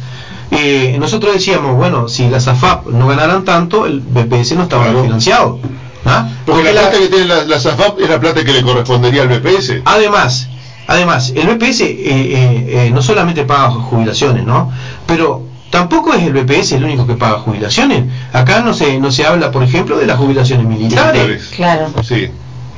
Eh, 0.50 0.96
nosotros 0.98 1.32
decíamos, 1.34 1.76
bueno, 1.76 2.08
si 2.08 2.28
las 2.28 2.46
AFAP 2.48 2.86
no 2.88 3.06
ganaran 3.08 3.44
tanto, 3.44 3.86
el 3.86 4.00
BPS 4.00 4.54
no 4.54 4.64
estaba 4.64 4.84
Claro. 4.84 5.02
financiado. 5.02 5.58
¿ah? 6.04 6.28
Porque, 6.46 6.64
la 6.64 6.72
la- 6.72 6.80
plata 6.82 6.98
que 6.98 7.08
tiene 7.08 7.24
la, 7.26 7.60
SAFAP 7.60 8.00
es 8.00 8.08
la 8.10 8.20
plata 8.20 8.44
que 8.44 8.52
le 8.52 8.62
correspondería 8.62 9.22
al 9.22 9.28
BPS. 9.28 9.82
Además, 9.84 10.48
además, 10.88 11.32
el 11.36 11.46
BPS 11.46 11.80
eh, 11.84 11.94
eh, 12.04 12.86
eh, 12.86 12.90
no 12.92 13.00
solamente 13.02 13.44
paga 13.44 13.70
jubilaciones, 13.70 14.44
¿no? 14.44 14.70
Pero 15.06 15.42
tampoco 15.72 16.12
es 16.12 16.22
el 16.22 16.34
BPS 16.34 16.72
el 16.72 16.84
único 16.84 17.06
que 17.06 17.14
paga 17.14 17.38
jubilaciones. 17.38 18.04
Acá 18.34 18.60
no 18.60 18.74
se, 18.74 19.00
no 19.00 19.10
se 19.10 19.24
habla, 19.24 19.50
por 19.50 19.62
ejemplo, 19.62 19.96
de 19.96 20.06
las 20.06 20.18
jubilaciones 20.18 20.66
militares. 20.66 21.22
Militares. 21.22 21.50
Claro. 21.56 21.90
Sí. 22.04 22.28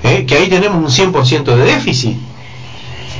¿eh? 0.05 0.25
que 0.25 0.37
ahí 0.37 0.49
tenemos 0.49 0.77
un 0.79 1.13
100% 1.13 1.45
de 1.45 1.65
déficit. 1.65 2.17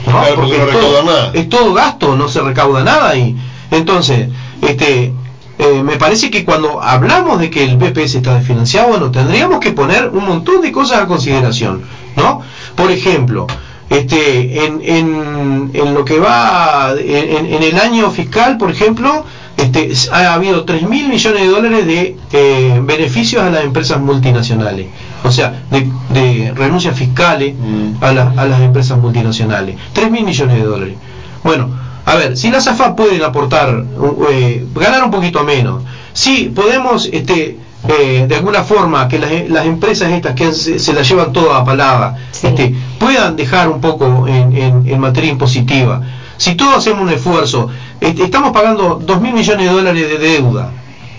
¿no? 0.07 0.13
Claro, 0.13 0.35
porque 0.37 0.59
no 0.59 0.63
es 0.63 0.67
recauda 0.67 0.81
todo, 0.81 1.03
nada. 1.03 1.31
es 1.35 1.49
todo 1.49 1.75
gasto, 1.75 2.17
no 2.17 2.29
se 2.29 2.41
recauda 2.41 2.85
nada. 2.85 3.17
Y 3.17 3.37
entonces, 3.73 4.29
este, 4.63 5.13
eh, 5.59 5.83
me 5.83 5.97
parece 5.97 6.31
que 6.31 6.45
cuando 6.45 6.81
hablamos 6.81 7.41
de 7.41 7.51
que 7.51 7.65
el 7.65 7.77
BPS 7.77 8.15
está 8.15 8.37
desfinanciado, 8.37 8.89
bueno, 8.91 9.11
tendríamos 9.11 9.59
que 9.59 9.73
poner 9.73 10.09
un 10.09 10.25
montón 10.25 10.63
de 10.63 10.71
cosas 10.71 11.01
a 11.01 11.07
consideración, 11.07 11.83
¿no? 12.15 12.43
Por 12.77 12.93
ejemplo, 12.93 13.49
este, 13.91 14.65
en, 14.65 14.81
en, 14.83 15.71
en 15.75 15.95
lo 15.95 16.05
que 16.05 16.21
va 16.21 16.95
en, 16.97 17.47
en 17.47 17.63
el 17.63 17.77
año 17.81 18.11
fiscal, 18.13 18.57
por 18.57 18.71
ejemplo, 18.71 19.25
este, 19.65 19.93
ha 20.13 20.35
habido 20.35 20.65
3 20.65 20.83
mil 20.89 21.09
millones 21.09 21.41
de 21.43 21.49
dólares 21.49 21.87
de 21.87 22.17
eh, 22.33 22.81
beneficios 22.83 23.43
a 23.43 23.51
las 23.51 23.65
empresas 23.65 24.01
multinacionales, 24.01 24.87
o 25.23 25.31
sea, 25.31 25.63
de, 25.71 25.89
de 26.11 26.53
renuncias 26.55 26.97
fiscales 26.97 27.55
Mm. 27.55 28.03
a, 28.05 28.13
la- 28.13 28.33
a 28.37 28.45
las 28.47 28.61
empresas 28.61 28.99
multinacionales. 28.99 29.77
3 29.93 30.11
mil 30.11 30.25
millones 30.25 30.57
de 30.57 30.65
dólares. 30.65 30.95
Bueno, 31.43 31.71
a 32.07 32.15
ver, 32.17 32.37
si 32.37 32.51
las 32.51 32.67
AFAP 32.67 32.97
pueden 32.97 33.23
aportar, 33.23 33.85
eh, 34.31 34.65
ganar 34.75 35.05
un 35.05 35.11
poquito 35.11 35.43
menos, 35.45 35.83
si 36.13 36.51
podemos, 36.55 37.09
este, 37.13 37.59
eh, 37.89 38.25
de 38.29 38.35
alguna 38.37 38.63
forma, 38.63 39.09
que 39.09 39.19
las, 39.19 39.31
las 39.51 39.67
empresas 39.67 40.11
estas 40.13 40.35
que 40.35 40.53
se, 40.53 40.79
se 40.79 40.93
las 40.93 41.09
llevan 41.09 41.33
todas 41.33 41.61
a 41.61 41.65
palada, 41.65 42.17
Sí. 42.31 42.47
este, 42.49 42.75
puedan 42.99 43.37
dejar 43.37 43.69
un 43.69 43.81
poco 43.81 44.27
en, 44.29 44.57
en- 44.57 44.89
en 44.89 45.01
materia 45.01 45.31
impositiva. 45.31 46.01
Si 46.37 46.55
todos 46.55 46.77
hacemos 46.79 47.03
un 47.03 47.11
esfuerzo, 47.11 47.69
estamos 48.01 48.53
pagando 48.53 49.01
2 49.05 49.21
mil 49.21 49.33
millones 49.35 49.67
de 49.69 49.73
dólares 49.75 50.09
de 50.09 50.19
deuda, 50.19 50.71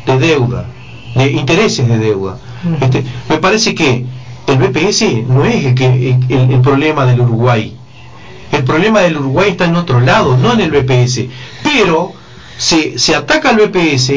de 0.05 0.19
deuda, 0.19 0.65
de 1.15 1.31
intereses 1.31 1.87
de 1.87 1.97
deuda. 1.97 2.37
Este, 2.81 3.03
me 3.29 3.37
parece 3.37 3.73
que 3.75 4.05
el 4.47 4.57
BPS 4.57 5.27
no 5.27 5.45
es 5.45 5.65
el, 5.65 5.75
que, 5.75 5.85
el, 6.29 6.51
el 6.53 6.61
problema 6.61 7.05
del 7.05 7.21
Uruguay. 7.21 7.75
El 8.51 8.63
problema 8.63 9.01
del 9.01 9.17
Uruguay 9.17 9.51
está 9.51 9.65
en 9.65 9.75
otro 9.75 9.99
lado, 9.99 10.37
no 10.37 10.53
en 10.53 10.61
el 10.61 10.71
BPS. 10.71 11.21
Pero 11.63 12.13
se, 12.57 12.97
se 12.99 13.15
ataca 13.15 13.49
al 13.49 13.57
BPS 13.57 14.11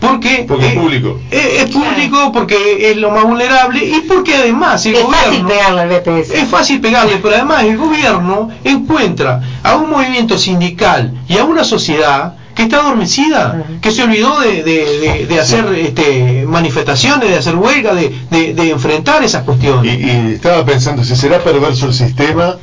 porque, 0.00 0.44
Porque 0.46 0.66
es 0.68 0.74
público. 0.74 1.18
Es, 1.30 1.62
es 1.62 1.70
público 1.70 2.30
porque 2.32 2.90
es 2.90 2.96
lo 2.98 3.10
más 3.10 3.24
vulnerable 3.24 3.84
y 3.84 4.00
porque 4.06 4.34
además 4.34 4.84
el 4.86 4.94
Es 4.96 5.00
fácil 5.02 5.42
gobierno 5.42 5.48
pegarle 5.48 5.80
al 5.80 5.88
BPS. 5.88 6.30
es 6.34 6.48
fácil 6.48 6.80
pegarle, 6.80 7.18
pero 7.22 7.34
además 7.36 7.64
el 7.64 7.76
gobierno 7.78 8.50
encuentra 8.64 9.40
a 9.62 9.76
un 9.76 9.90
movimiento 9.90 10.36
sindical 10.38 11.12
y 11.28 11.38
a 11.38 11.44
una 11.44 11.64
sociedad 11.64 12.34
que 12.54 12.62
está 12.64 12.78
adormecida, 12.80 13.64
que 13.82 13.90
se 13.90 14.02
olvidó 14.02 14.40
de, 14.40 14.62
de- 14.62 14.98
de- 14.98 15.26
de 15.26 15.40
hacer 15.40 15.66
este, 15.78 16.44
manifestaciones, 16.46 17.28
de 17.28 17.36
hacer 17.36 17.54
huelga, 17.56 17.94
de, 17.94 18.14
de- 18.30 18.54
de 18.54 18.70
enfrentar 18.70 19.22
esas 19.24 19.42
cuestiones. 19.44 19.98
y 19.98 20.32
estaba 20.34 20.64
pensando, 20.64 21.04
si 21.04 21.16
será 21.16 21.38
perverso 21.40 21.86
el 21.86 21.94
sistema 21.94 22.56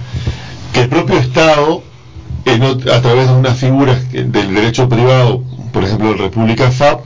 que 0.74 0.82
el 0.82 0.90
propio 0.90 1.18
Estado, 1.20 1.84
en 2.46 2.64
a 2.64 3.02
través 3.02 3.28
de 3.28 3.34
unas 3.36 3.58
figuras 3.58 4.00
que- 4.12 4.24
del 4.24 4.54
derecho 4.56 4.90
privado, 4.90 5.44
por 5.72 5.84
ejemplo, 5.84 6.12
el 6.12 6.18
República 6.18 6.72
FAP, 6.72 7.02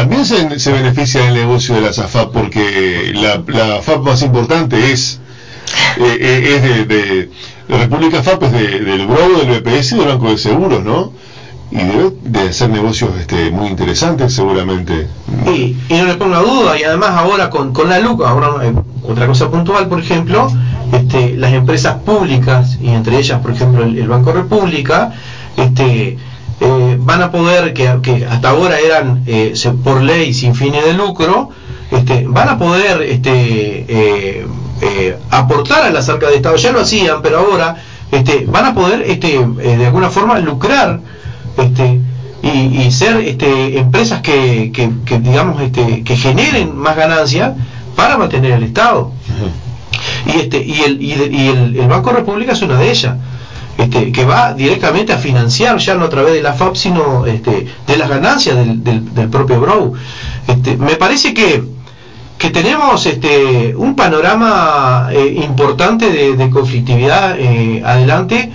también 0.00 0.24
se, 0.24 0.58
se 0.58 0.72
beneficia 0.72 1.22
del 1.24 1.34
negocio 1.34 1.74
de 1.74 1.82
las 1.82 1.98
AFAP 1.98 2.32
porque 2.32 3.12
la, 3.14 3.42
la 3.46 3.80
más 4.02 4.22
importante 4.22 4.92
es 4.92 5.20
eh, 5.98 6.16
eh, 6.20 6.84
de, 6.88 7.30
la 7.68 7.78
República 7.84 8.22
FAP 8.22 8.42
es 8.44 8.52
de- 8.52 8.80
del 8.80 9.06
Grobo, 9.06 9.40
del 9.44 9.60
BPS 9.60 9.92
y 9.92 9.98
del 9.98 10.08
Banco 10.08 10.30
de 10.30 10.38
Seguros, 10.38 10.82
¿no? 10.82 11.12
Y 11.70 11.76
debe 11.76 12.10
de 12.22 12.40
hacer 12.48 12.70
negocios 12.70 13.10
este, 13.20 13.50
muy 13.50 13.68
interesantes 13.68 14.32
seguramente. 14.34 15.06
Y, 15.46 15.76
y 15.88 15.94
no 15.98 16.06
le 16.06 16.14
ponga 16.14 16.40
duda, 16.40 16.76
y 16.78 16.82
además 16.82 17.10
ahora 17.10 17.48
con, 17.50 17.72
con 17.72 17.88
la 17.90 18.00
LUC, 18.00 18.24
ahora 18.24 18.66
eh, 18.66 18.72
otra 19.02 19.26
cosa 19.26 19.50
puntual, 19.50 19.86
por 19.88 20.00
ejemplo, 20.00 20.50
este, 20.92 21.36
las 21.36 21.52
empresas 21.52 21.96
públicas, 22.04 22.78
y 22.80 22.88
entre 22.88 23.18
ellas, 23.18 23.38
por 23.40 23.52
ejemplo, 23.52 23.84
el, 23.84 23.96
el 23.98 24.08
Banco 24.08 24.32
República, 24.32 25.12
este, 25.56 26.18
eh, 26.60 26.96
van 27.00 27.22
a 27.22 27.30
poder, 27.30 27.72
que, 27.72 27.90
que 28.02 28.26
hasta 28.26 28.50
ahora 28.50 28.78
eran 28.78 29.22
eh, 29.26 29.54
por 29.82 30.02
ley 30.02 30.32
sin 30.34 30.54
fines 30.54 30.84
de 30.84 30.92
lucro, 30.94 31.50
este, 31.90 32.24
van 32.28 32.48
a 32.50 32.58
poder 32.58 33.02
este, 33.02 33.30
eh, 33.88 34.46
eh, 34.82 35.16
aportar 35.30 35.82
a 35.84 35.90
las 35.90 36.08
arcas 36.08 36.30
de 36.30 36.36
Estado, 36.36 36.56
ya 36.56 36.72
lo 36.72 36.80
hacían, 36.80 37.22
pero 37.22 37.38
ahora 37.38 37.76
este, 38.12 38.44
van 38.46 38.66
a 38.66 38.74
poder 38.74 39.02
este, 39.02 39.38
de 39.44 39.86
alguna 39.86 40.10
forma 40.10 40.38
lucrar 40.38 41.00
este, 41.56 42.00
y, 42.42 42.48
y 42.82 42.90
ser 42.92 43.16
este, 43.18 43.78
empresas 43.78 44.20
que, 44.22 44.70
que, 44.72 44.90
que, 45.04 45.18
digamos 45.18 45.60
este, 45.62 46.02
que 46.04 46.16
generen 46.16 46.76
más 46.76 46.96
ganancias 46.96 47.52
para 47.96 48.16
mantener 48.18 48.52
el 48.52 48.62
Estado. 48.64 49.12
Y 50.26 50.38
este 50.40 50.58
y 50.64 50.80
el 50.82 51.02
y, 51.02 51.12
el, 51.12 51.34
y 51.34 51.48
el- 51.48 51.76
el 51.76 51.88
Banco 51.88 52.10
República 52.12 52.52
es 52.52 52.62
una 52.62 52.78
de 52.78 52.90
ellas 52.90 53.16
este, 53.80 54.12
que 54.12 54.24
va 54.24 54.52
directamente 54.54 55.12
a 55.12 55.18
financiar 55.18 55.78
ya 55.78 55.94
no 55.94 56.04
a 56.04 56.08
través 56.08 56.34
de 56.34 56.42
la 56.42 56.52
FAP 56.52 56.76
sino 56.76 57.26
este, 57.26 57.66
de 57.86 57.96
las 57.96 58.08
ganancias 58.08 58.56
del, 58.56 58.84
del, 58.84 59.14
del 59.14 59.28
propio 59.28 59.60
Brow 59.60 59.94
este, 60.46 60.76
me 60.76 60.96
parece 60.96 61.34
que 61.34 61.62
que 62.40 62.48
tenemos 62.48 63.04
este, 63.04 63.76
un 63.76 63.94
panorama 63.94 65.08
eh, 65.12 65.42
importante 65.44 66.10
de, 66.10 66.48
conflictividad 66.50 67.38
eh, 67.38 67.82
adelante. 67.84 68.50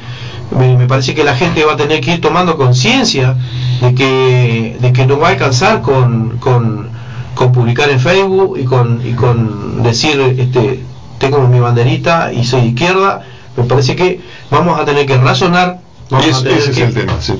Me, 0.57 0.75
me 0.75 0.87
parece 0.87 1.13
que 1.13 1.23
la 1.23 1.35
gente 1.35 1.63
va 1.63 1.73
a 1.73 1.77
tener 1.77 2.01
que 2.01 2.15
ir 2.15 2.19
tomando 2.19 2.57
conciencia 2.57 3.35
de 3.81 3.93
que, 3.93 4.75
de 4.81 4.91
que 4.91 5.05
no 5.05 5.19
va 5.19 5.27
a 5.27 5.31
alcanzar 5.33 5.83
con, 5.83 6.39
con, 6.39 6.89
con 7.35 7.51
publicar 7.51 7.91
en 7.91 7.99
Facebook 7.99 8.57
y 8.57 8.65
con, 8.65 9.01
y 9.05 9.13
con 9.13 9.83
decir, 9.83 10.19
este, 10.35 10.79
tengo 11.19 11.47
mi 11.47 11.59
banderita 11.59 12.33
y 12.33 12.43
soy 12.43 12.69
izquierda, 12.69 13.21
me 13.57 13.63
parece 13.65 13.95
que 13.95 14.21
vamos 14.51 14.79
a 14.79 14.85
tener 14.85 15.05
que 15.05 15.17
razonar, 15.17 15.79
vamos 16.09 16.27
Es- 16.27 16.35
a 16.37 16.43
tener 16.43 16.57
ese 16.59 16.69
es 16.71 16.77
que, 16.77 16.83
el 16.83 16.93
tema, 16.93 17.13
sí. 17.21 17.33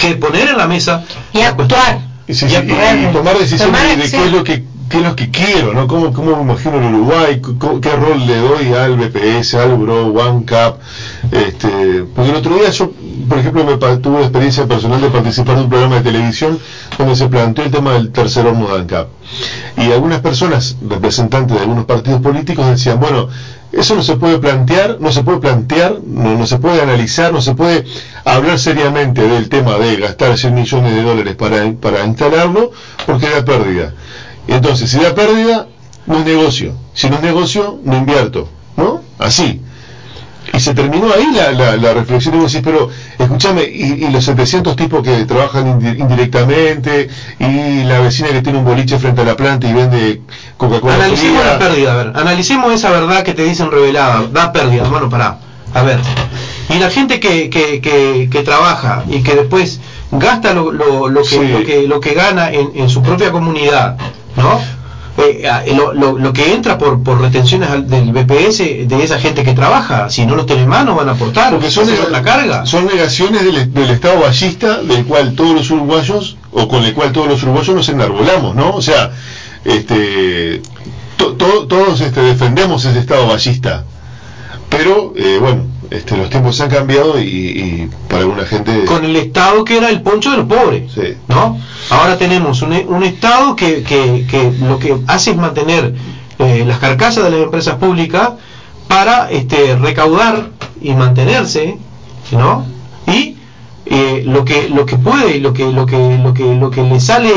que 0.00 0.16
poner 0.16 0.48
en 0.48 0.58
la 0.58 0.66
mesa 0.66 1.04
Y 1.32 1.38
la 1.38 1.48
actuar. 1.48 2.00
Y, 2.26 2.34
sí, 2.34 2.46
Y 2.48 2.54
actuar. 2.54 3.12
tomar 3.12 3.38
decisiones 3.38 3.66
Tomar 3.78 3.96
de, 3.96 4.02
de 4.04 4.10
qué 4.10 4.24
es 4.24 4.32
lo 4.32 4.44
que 4.44 4.72
qué 4.88 4.98
es 4.98 5.04
lo 5.04 5.16
que 5.16 5.30
quiero, 5.30 5.72
¿no? 5.72 5.86
¿Cómo, 5.88 6.12
cómo 6.12 6.36
me 6.36 6.42
imagino 6.42 6.76
el 6.76 6.84
Uruguay? 6.94 7.40
¿Cómo- 7.40 7.80
¿Qué 7.80 7.96
rol 7.96 8.26
le 8.26 8.36
doy 8.36 8.74
al 8.74 8.96
BPS, 8.98 9.54
al 9.54 9.74
Bro, 9.78 10.08
One 10.08 10.44
Cup? 10.44 10.80
Este, 11.30 12.04
porque 12.14 12.28
el 12.30 12.36
otro 12.36 12.54
día 12.56 12.68
yo, 12.68 12.90
por 13.26 13.38
ejemplo, 13.38 13.64
me 13.64 13.78
pa- 13.78 13.96
tuve 13.98 14.18
la 14.18 14.24
experiencia 14.26 14.66
personal 14.66 15.00
de 15.00 15.08
participar 15.08 15.56
de 15.56 15.62
un 15.62 15.70
programa 15.70 15.94
de 15.96 16.02
televisión 16.02 16.58
donde 16.98 17.16
se 17.16 17.26
planteó 17.28 17.64
el 17.64 17.70
tema 17.70 17.92
del 17.94 18.12
tercer 18.12 18.44
de 18.44 18.50
ANCAP. 18.50 19.08
Y 19.78 19.90
algunas 19.92 20.20
personas, 20.20 20.76
representantes 20.86 21.56
de 21.56 21.62
algunos 21.62 21.86
partidos 21.86 22.20
políticos, 22.20 22.66
decían, 22.66 23.00
bueno, 23.00 23.28
eso 23.72 23.94
no 23.94 24.02
se 24.02 24.16
puede 24.16 24.38
plantear, 24.38 24.98
no 25.00 25.10
se 25.10 25.22
puede 25.22 25.38
plantear, 25.38 25.96
no, 26.06 26.36
no 26.36 26.46
se 26.46 26.58
puede 26.58 26.82
analizar, 26.82 27.32
no 27.32 27.40
se 27.40 27.54
puede 27.54 27.84
hablar 28.24 28.58
seriamente 28.58 29.22
del 29.26 29.48
tema 29.48 29.78
de 29.78 29.96
gastar 29.96 30.36
100 30.36 30.54
millones 30.54 30.94
de 30.94 31.02
dólares 31.02 31.34
para, 31.36 31.72
para 31.72 32.04
instalarlo, 32.04 32.72
porque 33.06 33.30
da 33.30 33.44
pérdida. 33.44 33.94
Entonces, 34.46 34.90
si 34.90 34.98
da 34.98 35.14
pérdida, 35.14 35.68
no 36.06 36.18
es 36.18 36.24
negocio. 36.24 36.74
Si 36.94 37.08
no 37.08 37.16
es 37.16 37.22
negocio, 37.22 37.78
no 37.84 37.96
invierto. 37.96 38.48
¿No? 38.76 39.00
Así. 39.18 39.60
Y 40.54 40.60
se 40.60 40.74
terminó 40.74 41.10
ahí 41.12 41.28
la, 41.34 41.50
la, 41.52 41.76
la 41.76 41.94
reflexión 41.94 42.34
y 42.34 42.38
vos 42.38 42.52
decís, 42.52 42.62
pero 42.62 42.88
escúchame, 43.18 43.62
y, 43.64 44.04
y 44.04 44.10
los 44.10 44.22
700 44.24 44.76
tipos 44.76 45.02
que 45.02 45.24
trabajan 45.24 45.80
indi- 45.80 45.98
indirectamente, 45.98 47.08
y 47.38 47.82
la 47.84 48.00
vecina 48.00 48.30
que 48.32 48.42
tiene 48.42 48.58
un 48.58 48.64
boliche 48.64 48.98
frente 48.98 49.22
a 49.22 49.24
la 49.24 49.34
planta 49.34 49.66
y 49.66 49.72
vende 49.72 50.20
Coca-Cola 50.58 50.94
Analicemos 50.96 51.44
la 51.44 51.58
pérdida, 51.58 51.92
a 51.92 51.96
ver, 51.96 52.12
analicemos 52.14 52.72
esa 52.74 52.90
verdad 52.90 53.22
que 53.22 53.32
te 53.32 53.44
dicen 53.44 53.70
revelada, 53.70 54.26
da 54.30 54.52
pérdida, 54.52 54.82
hermano, 54.82 55.08
pará. 55.08 55.38
A 55.74 55.80
ver, 55.80 56.00
y 56.68 56.74
la 56.78 56.90
gente 56.90 57.18
que, 57.18 57.48
que, 57.48 57.80
que, 57.80 58.28
que 58.30 58.42
trabaja 58.42 59.04
y 59.08 59.22
que 59.22 59.34
después 59.34 59.80
gasta 60.10 60.52
lo, 60.52 60.70
lo, 60.70 61.08
lo, 61.08 61.22
que, 61.22 61.28
Sí. 61.28 61.48
lo, 61.48 61.62
que, 61.64 61.82
lo 61.88 61.98
que 61.98 62.12
gana 62.12 62.50
en, 62.50 62.72
en 62.74 62.90
su 62.90 63.00
propia 63.02 63.30
comunidad, 63.32 63.96
¿no? 64.36 64.60
Eh, 65.18 65.46
lo, 65.76 65.92
lo, 65.92 66.18
lo 66.18 66.32
que 66.32 66.54
entra 66.54 66.78
por, 66.78 67.02
por 67.02 67.20
retenciones 67.20 67.68
del 67.88 68.12
BPS 68.12 68.88
de 68.88 69.00
esa 69.02 69.18
gente 69.18 69.42
que 69.44 69.52
trabaja, 69.52 70.08
si 70.08 70.24
no 70.24 70.34
los 70.36 70.46
mano 70.66 70.94
van 70.94 71.08
a 71.10 71.12
aportar, 71.12 71.52
Porque 71.52 71.70
son, 71.70 71.86
otra 71.92 72.22
carga. 72.22 72.64
son 72.64 72.86
negaciones 72.86 73.44
del, 73.44 73.72
del 73.74 73.90
Estado 73.90 74.20
ballista 74.20 74.80
del 74.82 75.04
cual 75.04 75.34
todos 75.34 75.54
los 75.54 75.70
uruguayos, 75.70 76.38
o 76.50 76.66
con 76.66 76.82
el 76.84 76.94
cual 76.94 77.12
todos 77.12 77.28
los 77.28 77.42
uruguayos 77.42 77.74
nos 77.76 77.88
enarbolamos, 77.90 78.54
¿no? 78.54 78.70
O 78.70 78.80
sea, 78.80 79.10
este, 79.66 80.62
to- 81.18 81.34
to- 81.34 81.66
todos 81.66 82.00
este, 82.00 82.22
defendemos 82.22 82.84
ese 82.86 82.98
Estado 82.98 83.26
ballista, 83.26 83.84
pero 84.70 85.12
eh, 85.14 85.36
bueno, 85.38 85.64
este, 85.92 86.16
los 86.16 86.30
tiempos 86.30 86.60
han 86.60 86.70
cambiado 86.70 87.20
y, 87.20 87.24
y 87.24 87.90
para 88.08 88.22
alguna 88.22 88.44
gente... 88.44 88.84
con 88.84 89.04
el 89.04 89.14
Estado 89.16 89.64
que 89.64 89.76
era 89.76 89.90
el 89.90 90.02
poncho 90.02 90.30
de 90.30 90.38
los 90.38 90.46
pobres. 90.46 90.90
Sí. 90.92 91.14
¿no? 91.28 91.58
Ahora 91.90 92.16
tenemos 92.16 92.62
un, 92.62 92.72
un 92.72 93.02
Estado 93.02 93.54
que, 93.56 93.82
que, 93.82 94.26
que 94.28 94.52
lo 94.66 94.78
que 94.78 94.96
hace 95.06 95.32
es 95.32 95.36
mantener 95.36 95.94
eh, 96.38 96.64
las 96.66 96.78
carcasas 96.78 97.24
de 97.24 97.30
las 97.30 97.40
empresas 97.40 97.76
públicas 97.76 98.30
para 98.88 99.30
este, 99.30 99.76
recaudar 99.76 100.50
y 100.80 100.92
mantenerse, 100.94 101.78
¿no? 102.32 102.66
Eh, 103.84 104.22
lo 104.24 104.44
que 104.44 104.68
lo 104.68 104.86
que 104.86 104.96
puede 104.96 105.36
y 105.36 105.40
lo 105.40 105.52
que 105.52 105.64
lo 105.64 105.86
que 105.86 105.96
lo 106.22 106.32
que 106.32 106.44
lo 106.54 106.70
que 106.70 106.82
le 106.82 107.00
sale 107.00 107.32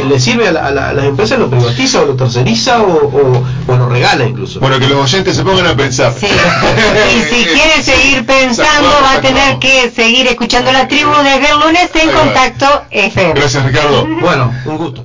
eh, 0.00 0.04
le 0.08 0.18
sirve 0.18 0.48
a, 0.48 0.52
la- 0.52 0.66
a 0.66 0.70
la- 0.72 0.88
a 0.88 0.92
las 0.92 1.04
empresas 1.04 1.38
lo 1.38 1.48
privatiza 1.48 2.02
o 2.02 2.06
lo 2.06 2.14
terceriza 2.16 2.82
o, 2.82 3.06
o- 3.06 3.44
o 3.72 3.76
lo 3.76 3.88
regala 3.88 4.24
incluso. 4.24 4.58
Bueno, 4.58 4.80
que 4.80 4.88
los 4.88 4.98
oyentes 4.98 5.36
se 5.36 5.44
pongan 5.44 5.68
a 5.68 5.76
pensar. 5.76 6.12
Sí. 6.18 6.26
Y 6.26 7.22
si 7.34 7.44
quiere 7.54 7.80
seguir 7.82 8.26
pensando, 8.26 8.90
va 9.04 9.12
a 9.14 9.20
tener 9.20 9.58
que 9.60 9.88
seguir 9.94 10.26
escuchando 10.26 10.72
la 10.72 10.88
tribu 10.88 11.12
desde 11.22 11.52
el 11.52 11.60
lunes 11.60 11.88
en. 11.94 12.08
Contacto 12.10 12.66
FM. 12.90 13.34
Gracias, 13.34 13.64
Ricardo. 13.64 14.04
Bueno, 14.20 14.52
un 14.64 14.76
gusto. 14.78 14.96